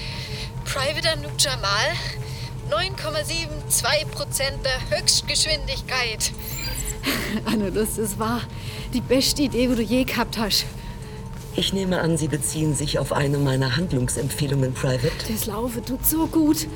[0.65, 1.93] Private Anouk Jamal
[2.71, 6.33] 9,72% der Höchstgeschwindigkeit.
[7.45, 8.41] Anulus, das war
[8.95, 10.65] die beste Idee, die du je gehabt hast.
[11.55, 15.11] Ich nehme an, Sie beziehen sich auf eine meiner Handlungsempfehlungen, Private.
[15.29, 16.67] Das Laufen tut so gut.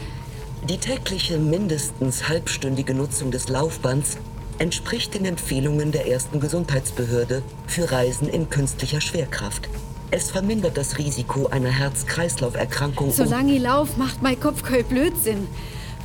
[0.69, 4.19] Die tägliche mindestens halbstündige Nutzung des Laufbands
[4.59, 9.69] entspricht den Empfehlungen der ersten Gesundheitsbehörde für Reisen in künstlicher Schwerkraft.
[10.11, 13.13] Es vermindert das Risiko einer Herz-Kreislauf-Erkrankung.
[13.13, 15.47] Solange ich lauf, macht mein Kopf keinen Blödsinn.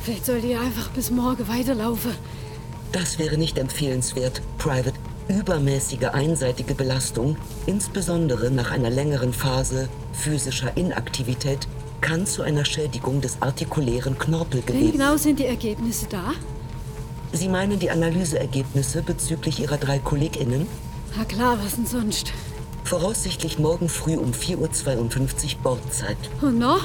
[0.02, 2.12] Vielleicht sollte ich einfach bis morgen weiterlaufen.
[2.92, 4.92] Das wäre nicht empfehlenswert, Private.
[5.28, 7.36] Übermäßige einseitige Belastung,
[7.66, 11.66] insbesondere nach einer längeren Phase physischer Inaktivität,
[12.00, 14.92] kann zu einer Schädigung des artikulären Wie Knorpelgewebes.
[14.92, 16.32] genau sind die Ergebnisse da?
[17.32, 20.66] Sie meinen die Analyseergebnisse bezüglich Ihrer drei KollegInnen?
[21.16, 22.32] Na klar, was denn sonst?
[22.84, 24.56] Voraussichtlich morgen früh um 4.52
[25.54, 26.18] Uhr Bordzeit.
[26.42, 26.82] Und noch?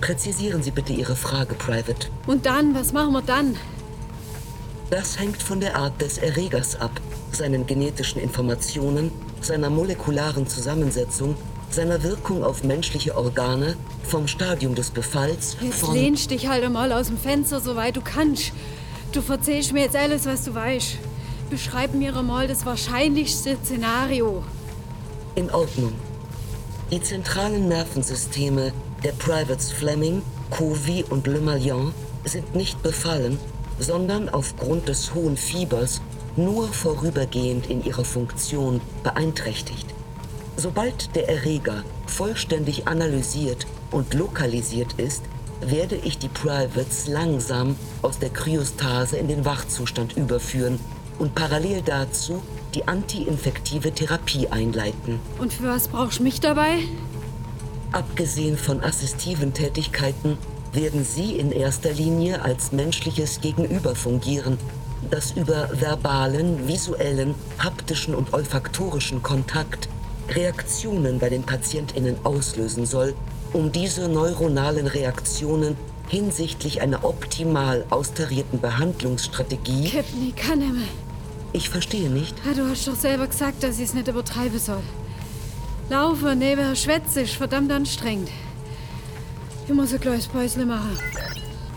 [0.00, 2.08] Präzisieren Sie bitte Ihre Frage, Private.
[2.26, 3.56] Und dann, was machen wir dann?
[4.96, 6.92] Das hängt von der Art des Erregers ab,
[7.32, 11.34] seinen genetischen Informationen, seiner molekularen Zusammensetzung,
[11.68, 17.08] seiner Wirkung auf menschliche Organe, vom Stadium des Befalls, Jetzt lehnst dich halt einmal aus
[17.08, 18.52] dem Fenster, soweit du kannst.
[19.10, 20.98] Du erzählst mir jetzt alles, was du weißt.
[21.50, 24.44] Beschreib mir einmal das wahrscheinlichste Szenario.
[25.34, 25.94] In Ordnung.
[26.92, 28.72] Die zentralen Nervensysteme
[29.02, 31.92] der Privates Fleming, Covey und Le Malion
[32.24, 33.40] sind nicht befallen,
[33.78, 36.00] sondern aufgrund des hohen Fiebers
[36.36, 39.86] nur vorübergehend in ihrer Funktion beeinträchtigt.
[40.56, 45.22] Sobald der Erreger vollständig analysiert und lokalisiert ist,
[45.60, 50.78] werde ich die Privates langsam aus der Kryostase in den Wachzustand überführen
[51.18, 52.42] und parallel dazu
[52.74, 55.20] die antiinfektive Therapie einleiten.
[55.38, 56.80] Und für was brauchst du mich dabei?
[57.92, 60.38] Abgesehen von assistiven Tätigkeiten
[60.74, 64.58] werden Sie in erster Linie als menschliches Gegenüber fungieren,
[65.10, 69.88] das über verbalen, visuellen, haptischen und olfaktorischen Kontakt
[70.30, 73.14] Reaktionen bei den PatientInnen auslösen soll,
[73.52, 75.76] um diese neuronalen Reaktionen
[76.08, 79.82] hinsichtlich einer optimal austarierten Behandlungsstrategie.
[79.82, 80.88] Nicht mehr.
[81.52, 82.34] Ich verstehe nicht.
[82.44, 84.82] Ja, du hast doch selber gesagt, dass ich es nicht übertreiben soll.
[85.88, 88.30] Laufen neben Schwätze ist verdammt anstrengend.
[89.66, 90.98] Ich muss ein kleines Päusle machen.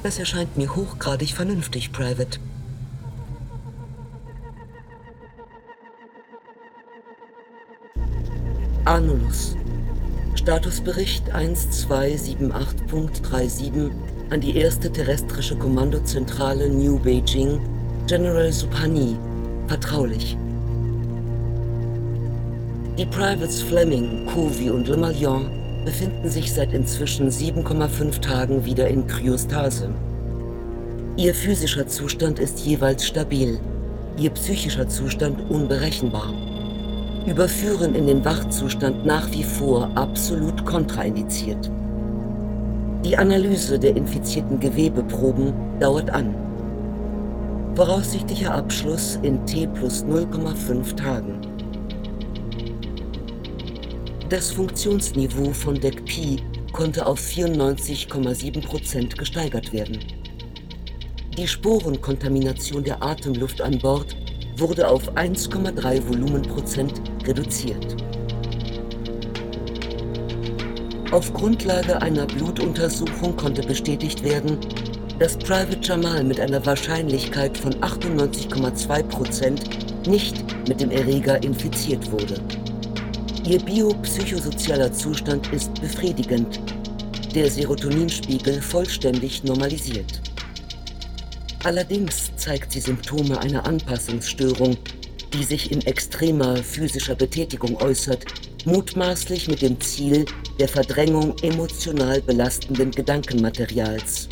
[0.04, 2.38] Das erscheint mir hochgradig vernünftig, Private.
[8.84, 9.56] Anulus.
[10.36, 13.90] Statusbericht 1278.37
[14.32, 17.62] an die erste terrestrische Kommandozentrale New Beijing,
[18.06, 19.16] General Supani.
[19.68, 20.36] Vertraulich.
[22.98, 25.57] Die Privates Fleming, Covey und Le Malion
[25.88, 29.90] befinden sich seit inzwischen 7,5 Tagen wieder in Kryostase.
[31.16, 33.58] Ihr physischer Zustand ist jeweils stabil,
[34.18, 36.34] ihr psychischer Zustand unberechenbar.
[37.26, 41.72] Überführen in den Wachzustand nach wie vor absolut kontraindiziert.
[43.06, 46.36] Die Analyse der infizierten Gewebeproben dauert an.
[47.76, 51.37] Voraussichtlicher Abschluss in T plus 0,5 Tagen.
[54.30, 60.00] Das Funktionsniveau von Deck Pi konnte auf 94,7 Prozent gesteigert werden.
[61.38, 64.18] Die Sporenkontamination der Atemluft an Bord
[64.58, 67.96] wurde auf 1,3 Volumenprozent reduziert.
[71.12, 74.58] Auf Grundlage einer Blutuntersuchung konnte bestätigt werden,
[75.20, 82.42] dass Private Jamal mit einer Wahrscheinlichkeit von 98,2 Prozent nicht mit dem Erreger infiziert wurde.
[83.48, 86.60] Ihr biopsychosozialer Zustand ist befriedigend,
[87.34, 90.22] der Serotoninspiegel vollständig normalisiert.
[91.64, 94.76] Allerdings zeigt sie Symptome einer Anpassungsstörung,
[95.32, 98.26] die sich in extremer physischer Betätigung äußert,
[98.66, 100.26] mutmaßlich mit dem Ziel
[100.60, 104.28] der Verdrängung emotional belastenden Gedankenmaterials.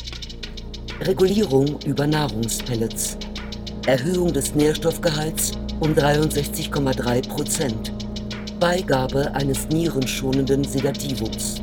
[1.00, 3.18] Regulierung über Nahrungspellets.
[3.88, 8.05] Erhöhung des Nährstoffgehalts um 63,3 Prozent.
[8.60, 11.62] Beigabe eines nierenschonenden Sedativums.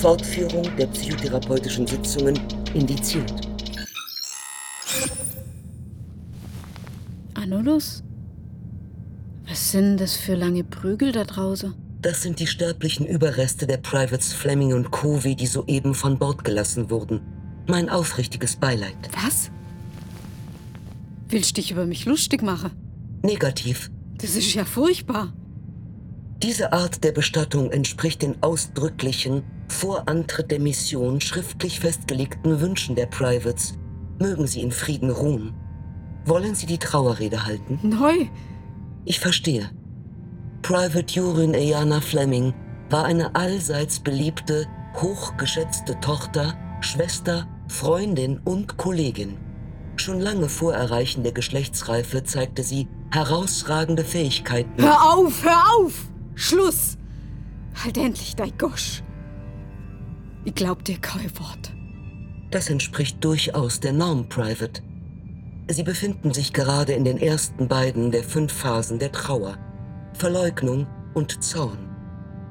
[0.00, 2.38] Fortführung der psychotherapeutischen Sitzungen
[2.74, 3.32] indiziert.
[7.34, 8.02] Anulus?
[9.46, 11.74] Was sind das für lange Prügel da draußen?
[12.02, 16.90] Das sind die sterblichen Überreste der Privates Fleming und Covey, die soeben von Bord gelassen
[16.90, 17.20] wurden.
[17.66, 18.96] Mein aufrichtiges Beileid.
[19.24, 19.50] Was?
[21.28, 22.72] Willst du dich über mich lustig machen?
[23.22, 23.90] Negativ.
[24.18, 25.32] Das ist ja furchtbar.
[26.44, 33.06] Diese Art der Bestattung entspricht den ausdrücklichen, vor Antritt der Mission schriftlich festgelegten Wünschen der
[33.06, 33.78] Privates.
[34.20, 35.54] Mögen sie in Frieden ruhen.
[36.26, 37.78] Wollen Sie die Trauerrede halten?
[37.82, 38.26] Neu.
[39.06, 39.70] Ich verstehe.
[40.60, 42.52] Private Jurin Eyana Fleming
[42.90, 44.66] war eine allseits beliebte,
[45.00, 49.38] hochgeschätzte Tochter, Schwester, Freundin und Kollegin.
[49.96, 54.82] Schon lange vor Erreichen der Geschlechtsreife zeigte sie herausragende Fähigkeiten.
[54.82, 56.13] Hör auf, hör auf!
[56.34, 56.96] Schluss!
[57.82, 59.02] Halt endlich dein Gosch.
[60.44, 61.72] Ich glaub dir kein Wort.
[62.50, 64.82] Das entspricht durchaus der Norm, Private.
[65.68, 69.56] Sie befinden sich gerade in den ersten beiden der fünf Phasen der Trauer.
[70.12, 71.78] Verleugnung und Zorn.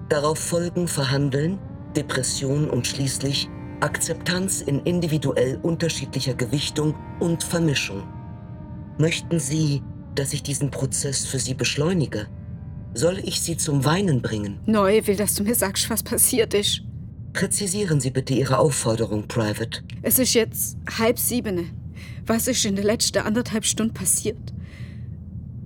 [0.09, 1.59] Darauf folgen Verhandeln,
[1.95, 8.03] Depression und schließlich Akzeptanz in individuell unterschiedlicher Gewichtung und Vermischung.
[8.97, 9.83] Möchten Sie,
[10.15, 12.27] dass ich diesen Prozess für Sie beschleunige?
[12.95, 14.59] Soll ich Sie zum Weinen bringen?
[14.65, 16.81] Neu will, dass du mir sagst, was passiert ist.
[17.33, 19.81] Präzisieren Sie bitte Ihre Aufforderung, Private.
[20.03, 21.65] Es ist jetzt halb siebene.
[22.25, 24.53] Was ist in den letzten anderthalb Stunden passiert?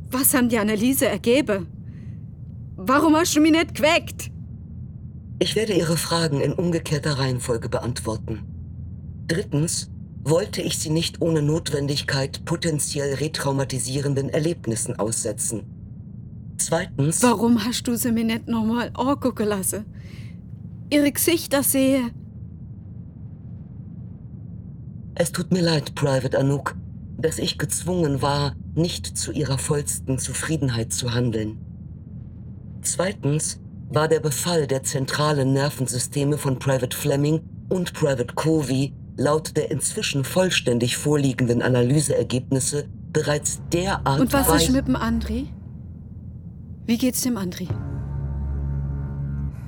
[0.09, 1.67] Was haben die Analyse ergeben?
[2.77, 4.31] Warum hast du mich nicht geweckt?
[5.39, 8.43] Ich werde Ihre Fragen in umgekehrter Reihenfolge beantworten.
[9.27, 9.91] Drittens
[10.23, 15.76] wollte ich Sie nicht ohne Notwendigkeit potenziell retraumatisierenden Erlebnissen aussetzen.
[16.57, 17.21] Zweitens.
[17.23, 19.85] Warum hast du sie mir nicht nochmal angucken lassen?
[20.89, 22.11] Ihre Gesichter sehe.
[25.15, 26.75] Es tut mir leid, Private Anouk,
[27.17, 31.57] dass ich gezwungen war, nicht zu ihrer vollsten Zufriedenheit zu handeln.
[32.81, 39.71] Zweitens war der Befall der zentralen Nervensysteme von Private Fleming und Private Covey laut der
[39.71, 45.47] inzwischen vollständig vorliegenden Analyseergebnisse bereits derart Und was ist mit dem André?
[46.87, 47.67] Wie geht's dem André?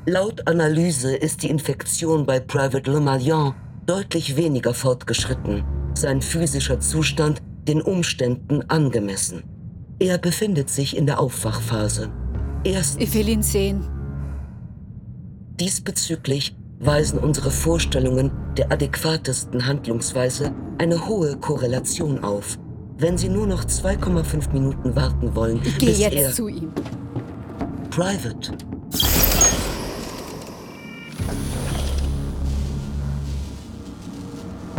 [0.05, 3.53] Laut Analyse ist die Infektion bei Private Le Malion
[3.86, 5.65] deutlich weniger fortgeschritten,
[5.95, 9.43] sein physischer Zustand den Umständen angemessen.
[9.99, 12.09] Er befindet sich in der Aufwachphase.
[12.63, 13.86] Erst ich will ihn sehen.
[15.59, 22.57] Diesbezüglich weisen unsere Vorstellungen der adäquatesten Handlungsweise eine hohe Korrelation auf.
[22.97, 26.72] Wenn Sie nur noch 2,5 Minuten warten wollen, ich gehe jetzt zu ihm.
[27.90, 28.52] Private.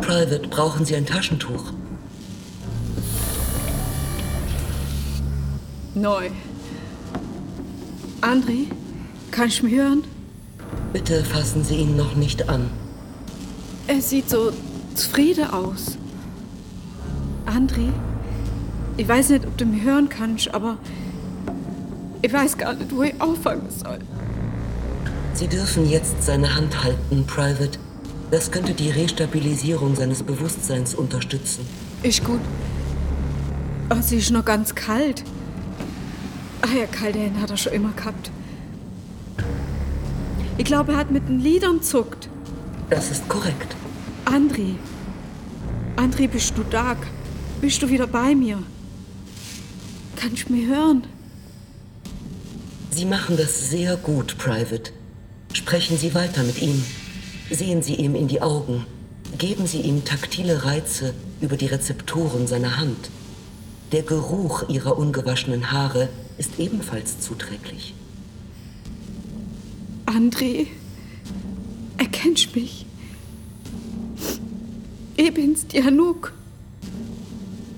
[0.01, 1.73] Private, brauchen Sie ein Taschentuch?
[5.95, 6.31] Neu.
[8.21, 8.67] André,
[9.33, 10.05] kannst du mich hören?
[10.93, 12.71] Bitte fassen Sie ihn noch nicht an.
[13.89, 14.53] Er sieht so
[14.95, 15.99] zufrieden aus.
[17.45, 17.89] André,
[18.97, 20.79] ich weiß nicht, ob du mich hören kannst, aber
[22.23, 23.99] ich weiß gar nicht, wo ich anfangen soll.
[25.35, 27.79] Sie dürfen jetzt seine Hand halten, Private.
[28.31, 31.66] Das könnte die Restabilisierung seines Bewusstseins unterstützen.
[32.03, 32.41] Ist gut.
[33.91, 35.25] Oh, sie ist noch ganz kalt.
[36.62, 38.31] Eierkalte Hände hat er schon immer gehabt.
[40.59, 42.29] Ich glaube, er hat mit den Liedern zuckt.
[42.91, 43.75] Das ist korrekt.
[44.27, 44.77] Andri.
[45.97, 46.97] Andri, bist du da?
[47.61, 48.62] Bist du wieder bei mir?
[50.16, 51.05] Kannst du mich hören?
[53.01, 54.93] Sie machen das sehr gut, Private.
[55.55, 56.85] Sprechen Sie weiter mit ihm.
[57.51, 58.85] Sehen Sie ihm in die Augen.
[59.39, 63.09] Geben Sie ihm taktile Reize über die Rezeptoren seiner Hand.
[63.93, 67.95] Der Geruch Ihrer ungewaschenen Haare ist ebenfalls zuträglich.
[70.05, 70.67] André,
[71.97, 72.85] erkennst mich?
[75.17, 76.35] Ich bin's, die Anouk.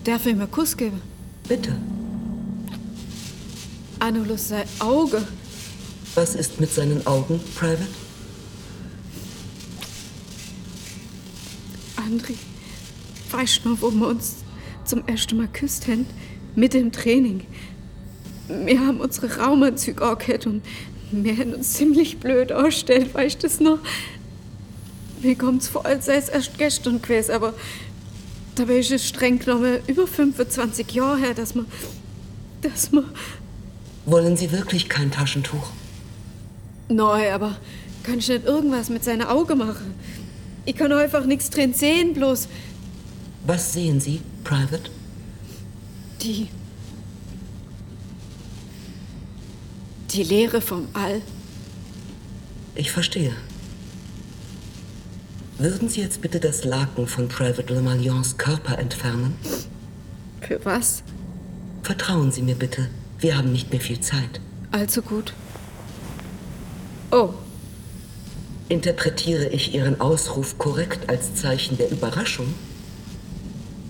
[0.03, 1.01] Darf ich mir Kuss geben?
[1.47, 1.77] Bitte.
[4.03, 5.23] Anulus sein Auge.
[6.17, 7.87] Was ist mit seinen Augen, Private?
[11.97, 12.35] André,
[13.31, 14.39] weißt du noch, wo wir uns
[14.85, 16.07] zum ersten Mal geküsst haben?
[16.57, 17.47] Mit dem Training.
[18.49, 20.63] Wir haben unsere Raumanzüge angehört und
[21.13, 23.79] wir haben uns ziemlich blöd ausgestellt, weißt du das noch?
[25.23, 27.55] Mir kommt's vor, als sei es erst gestern gewesen, aber
[28.57, 31.67] dabei ist es streng genommen über 25 Jahre her, dass man.
[32.63, 33.05] dass man.
[34.05, 35.71] Wollen Sie wirklich kein Taschentuch?
[36.89, 37.57] Nein, aber
[38.03, 39.95] kann ich nicht irgendwas mit seinen Augen machen?
[40.65, 42.49] Ich kann einfach nichts drin sehen, bloß.
[43.47, 44.91] Was sehen Sie, Private?
[46.23, 46.49] Die.
[50.11, 51.23] Die Leere vom All.
[52.75, 53.33] Ich verstehe.
[55.59, 59.37] Würden Sie jetzt bitte das Laken von Private Le Malions Körper entfernen?
[60.41, 61.03] Für was?
[61.83, 62.89] Vertrauen Sie mir bitte.
[63.23, 64.41] Wir haben nicht mehr viel Zeit.
[64.73, 65.33] Allzu gut.
[67.13, 67.29] Oh.
[68.69, 72.53] Interpretiere ich Ihren Ausruf korrekt als Zeichen der Überraschung?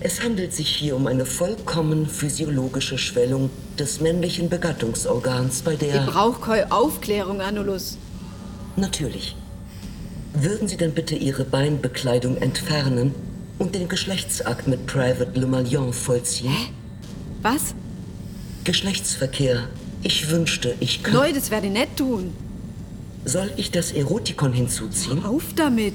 [0.01, 5.95] Es handelt sich hier um eine vollkommen physiologische Schwellung des männlichen Begattungsorgans, bei der...
[5.95, 7.97] Ich brauche keine Aufklärung, Anulus.
[8.77, 9.35] Natürlich.
[10.35, 13.15] Würden Sie dann bitte Ihre Beinbekleidung entfernen
[13.59, 16.53] und den Geschlechtsakt mit Private Le Malion vollziehen?
[16.53, 16.73] Hä?
[17.41, 17.75] Was?
[18.65, 19.69] Geschlechtsverkehr.
[20.05, 21.19] Ich wünschte, ich könnte...
[21.19, 22.33] Leute, das werde ich nicht tun.
[23.25, 25.25] Soll ich das Erotikon hinzuziehen?
[25.25, 25.95] Auf damit.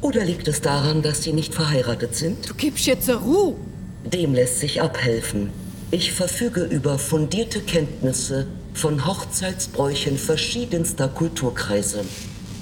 [0.00, 2.48] Oder liegt es daran, dass Sie nicht verheiratet sind?
[2.48, 3.56] Du gibst jetzt Ruhe.
[4.04, 5.50] Dem lässt sich abhelfen.
[5.90, 12.04] Ich verfüge über fundierte Kenntnisse von Hochzeitsbräuchen verschiedenster Kulturkreise.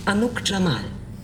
[0.07, 0.81] Anouk Jamal,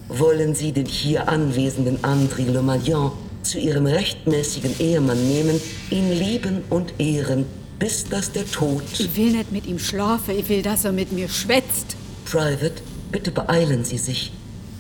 [0.09, 5.59] wollen Sie den hier anwesenden André Le Malion zu Ihrem rechtmäßigen Ehemann nehmen,
[5.91, 7.47] ihn lieben und ehren,
[7.83, 8.85] bis dass der Tod...
[8.97, 11.97] Ich will nicht mit ihm schlafen, ich will, dass er mit mir schwätzt.
[12.25, 12.81] Private,
[13.11, 14.33] bitte beeilen Sie sich.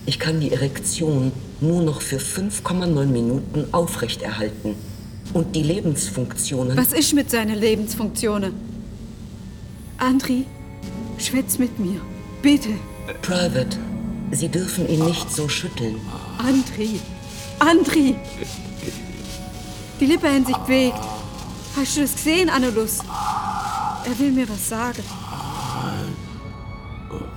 [0.07, 4.77] Ich kann die Erektion nur noch für 5,9 Minuten aufrechterhalten.
[5.33, 6.77] Und die Lebensfunktionen.
[6.77, 8.53] Was ist mit seinen Lebensfunktionen?
[9.99, 10.45] Andri,
[11.19, 12.01] schwätz mit mir.
[12.41, 12.69] Bitte.
[13.23, 13.79] Private,
[14.31, 15.97] Sie dürfen ihn nicht so schütteln.
[16.39, 17.01] Andri,
[17.59, 18.15] Andri!
[19.99, 21.12] Die Lippe hat sich bewegt.
[21.77, 22.99] Hast du das gesehen, Annelus?
[24.05, 25.03] Er will mir was sagen.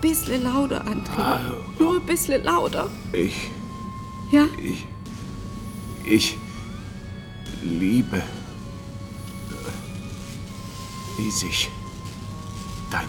[0.01, 1.39] Bisschen lauter, André.
[1.79, 2.89] Nur ein bisschen lauter.
[3.13, 3.49] Ich.
[4.31, 4.45] Ja?
[4.61, 4.85] Ich.
[6.03, 6.37] Ich.
[7.63, 8.21] Liebe.
[11.17, 11.69] Wie sich
[12.91, 13.07] deine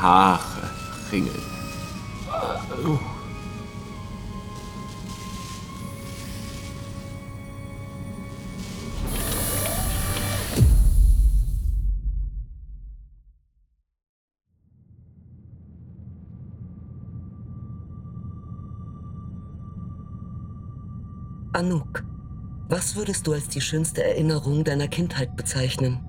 [0.00, 0.70] Haare
[1.12, 1.42] ringeln.
[21.54, 22.04] Anouk,
[22.68, 26.04] was würdest du als die schönste Erinnerung deiner Kindheit bezeichnen?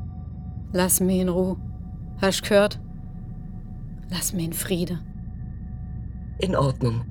[0.74, 1.58] Lass mich in Ruhe.
[2.20, 2.82] Hast gehört?
[4.10, 5.00] Lass mich in Friede.
[6.40, 7.06] In Ordnung.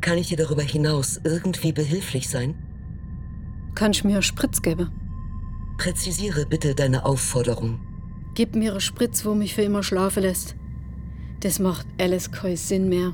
[0.00, 2.56] Kann ich dir darüber hinaus irgendwie behilflich sein?
[3.76, 4.90] Kannst mir einen Spritz geben?
[5.78, 7.78] Präzisiere bitte deine Aufforderung.
[8.34, 10.56] Gib mir einen Spritz, wo mich für immer schlafen lässt.
[11.40, 13.12] Das macht alles keinen Sinn mehr.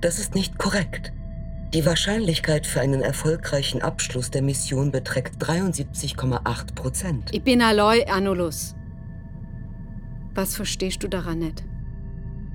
[0.00, 1.12] Das ist nicht korrekt.
[1.74, 7.30] Die Wahrscheinlichkeit für einen erfolgreichen Abschluss der Mission beträgt 73,8 Prozent.
[7.32, 8.76] Ich bin Aloy Anulus.
[10.34, 11.64] Was verstehst du daran nicht?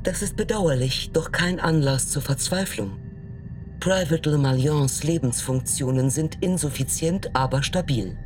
[0.03, 2.97] Das ist bedauerlich, doch kein Anlass zur Verzweiflung.
[3.81, 8.17] Private Le Malions Lebensfunktionen sind insuffizient, aber stabil.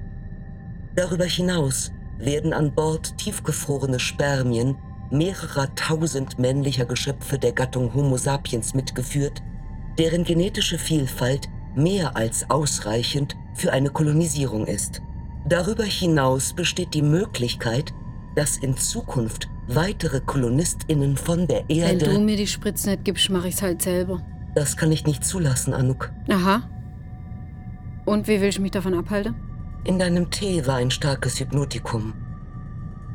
[0.95, 4.77] Darüber hinaus werden an Bord tiefgefrorene Spermien
[5.11, 9.41] mehrerer tausend männlicher Geschöpfe der Gattung Homo sapiens mitgeführt,
[9.97, 15.01] deren genetische Vielfalt mehr als ausreichend für eine Kolonisierung ist.
[15.47, 17.93] Darüber hinaus besteht die Möglichkeit,
[18.35, 22.07] dass in Zukunft weitere KolonistInnen von der Erde.
[22.07, 24.21] Wenn du mir die Spritze nicht gibst, mach ich's halt selber.
[24.55, 26.11] Das kann ich nicht zulassen, Anuk.
[26.29, 26.69] Aha.
[28.05, 29.35] Und wie will ich mich davon abhalten?
[29.83, 32.13] In deinem Tee war ein starkes Hypnotikum.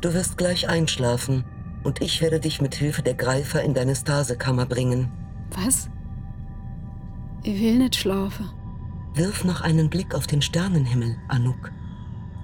[0.01, 1.43] Du wirst gleich einschlafen
[1.83, 5.11] und ich werde dich mit Hilfe der Greifer in deine Stasekammer bringen.
[5.63, 5.89] Was?
[7.43, 8.51] Ich will nicht schlafen.
[9.15, 11.71] Wirf noch einen Blick auf den Sternenhimmel, Anuk.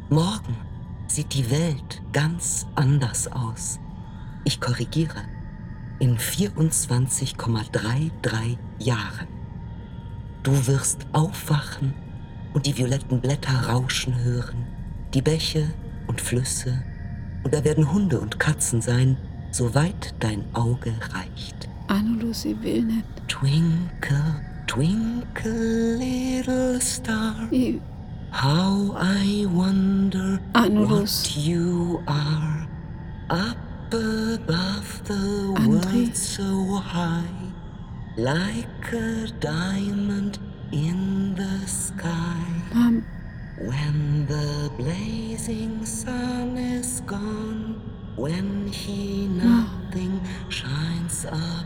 [0.10, 0.58] Morgen
[1.08, 3.80] sieht die Welt ganz anders aus.
[4.44, 5.22] Ich korrigiere.
[6.00, 9.28] In 24,33 Jahren.
[10.42, 11.94] Du wirst aufwachen
[12.54, 14.66] und die violetten Blätter rauschen hören,
[15.14, 15.72] die Bäche
[16.08, 16.84] und Flüsse,
[17.44, 19.16] und da werden Hunde und Katzen sein,
[19.52, 21.70] soweit dein Auge reicht.
[21.88, 23.06] Anulus, ich will nicht.
[23.28, 27.48] Twinkle, twinkle, little star.
[27.52, 27.82] Ich
[28.32, 31.24] How I wonder Anulus.
[31.24, 32.68] what you are
[33.30, 33.58] up
[33.94, 37.24] above the world so high,
[38.18, 40.40] like a diamond
[40.72, 42.44] in the sky.
[42.74, 43.06] Mom,
[43.60, 47.82] When the blazing sun is gone,
[48.18, 51.66] when he nothing shines upon,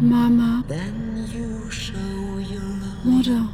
[0.00, 0.64] Mama,
[3.04, 3.48] Mutter.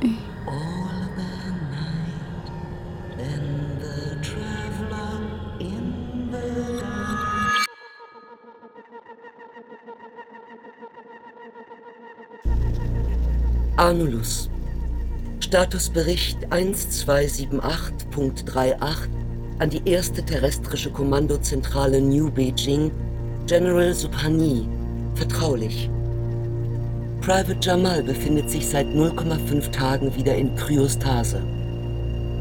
[0.00, 0.16] Ich.
[13.76, 14.48] Anulus.
[15.40, 19.21] Statusbericht 1278.38
[19.58, 22.90] an die erste terrestrische Kommandozentrale New Beijing,
[23.46, 24.66] General Subhani,
[25.14, 25.90] vertraulich.
[27.20, 31.42] Private Jamal befindet sich seit 0,5 Tagen wieder in Kryostase.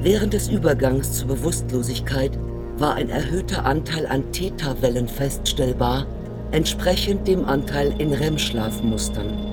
[0.02, 2.38] Während des Übergangs zur Bewusstlosigkeit
[2.78, 6.08] war ein erhöhter Anteil an Theta-Wellen feststellbar,
[6.52, 9.52] entsprechend dem Anteil in REM-Schlafmustern.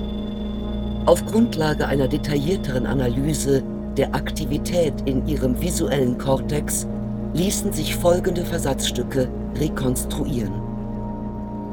[1.05, 3.63] Auf Grundlage einer detaillierteren Analyse
[3.97, 6.87] der Aktivität in ihrem visuellen Kortex
[7.33, 10.53] ließen sich folgende Versatzstücke rekonstruieren.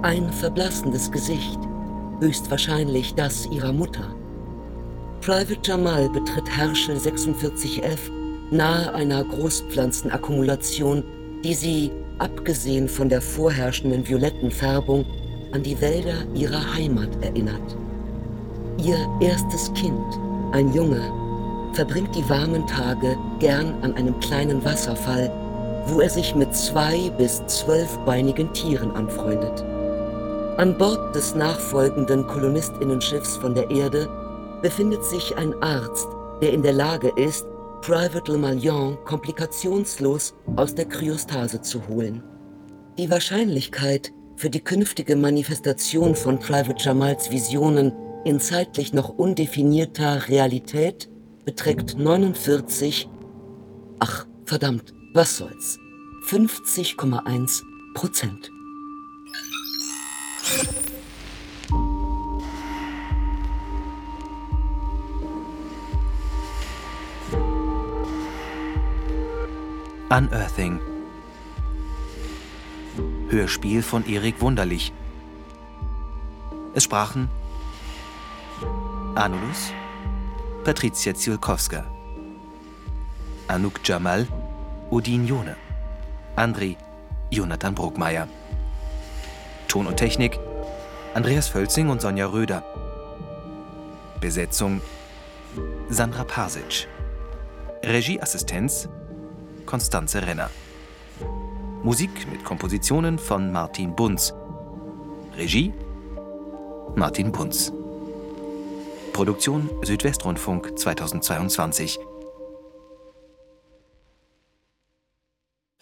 [0.02, 1.59] Ein verblassendes Gesicht,
[2.20, 4.14] höchstwahrscheinlich das ihrer Mutter.
[5.20, 7.98] Private Jamal betritt Herschel 46F
[8.50, 11.02] nahe einer Großpflanzenakkumulation,
[11.42, 15.04] die sie, abgesehen von der vorherrschenden violetten Färbung,
[15.52, 17.76] an die Wälder ihrer Heimat erinnert.
[18.82, 20.04] Ihr erstes Kind,
[20.52, 21.00] ein Junge,
[21.72, 25.30] verbringt die warmen Tage gern an einem kleinen Wasserfall,
[25.87, 29.64] wo er sich mit zwei bis zwölfbeinigen Tieren anfreundet.
[30.57, 34.09] An Bord des nachfolgenden Kolonistinnenschiffs von der Erde
[34.62, 36.09] befindet sich ein Arzt,
[36.41, 37.47] der in der Lage ist,
[37.82, 42.22] Private Le Malion komplikationslos aus der Kryostase zu holen.
[42.99, 47.93] Die Wahrscheinlichkeit für die künftige Manifestation von Private Jamals Visionen
[48.24, 51.09] in zeitlich noch undefinierter Realität
[51.45, 53.09] beträgt 49,
[54.01, 55.79] ach verdammt, was soll's,
[56.27, 57.62] 50,1
[57.95, 58.51] Prozent.
[70.11, 70.81] Unearthing.
[73.31, 74.93] Hörspiel von Erik Wunderlich.
[76.75, 77.31] Es sprachen
[79.14, 79.73] Anulus,
[80.62, 81.87] Patricia Zielkowska,
[83.49, 84.29] Anouk Jamal,
[84.91, 85.57] Odin Jone,
[86.37, 86.76] André,
[87.30, 88.28] Jonathan Bruckmeier.
[89.66, 90.39] Ton und Technik,
[91.12, 92.62] Andreas Völzing und Sonja Röder.
[94.20, 94.80] Besetzung,
[95.89, 96.87] Sandra Pasic.
[97.84, 98.89] Regieassistenz,
[99.66, 100.51] Konstanze Renner.
[101.82, 104.34] Musik mit Kompositionen von Martin Bunz.
[105.37, 105.72] Regie
[106.95, 107.72] Martin Bunz.
[109.12, 111.99] Produktion Südwestrundfunk 2022.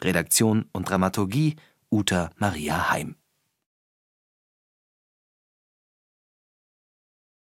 [0.04, 1.56] Redaktion und Dramaturgie
[1.90, 3.16] Uta Maria Heim.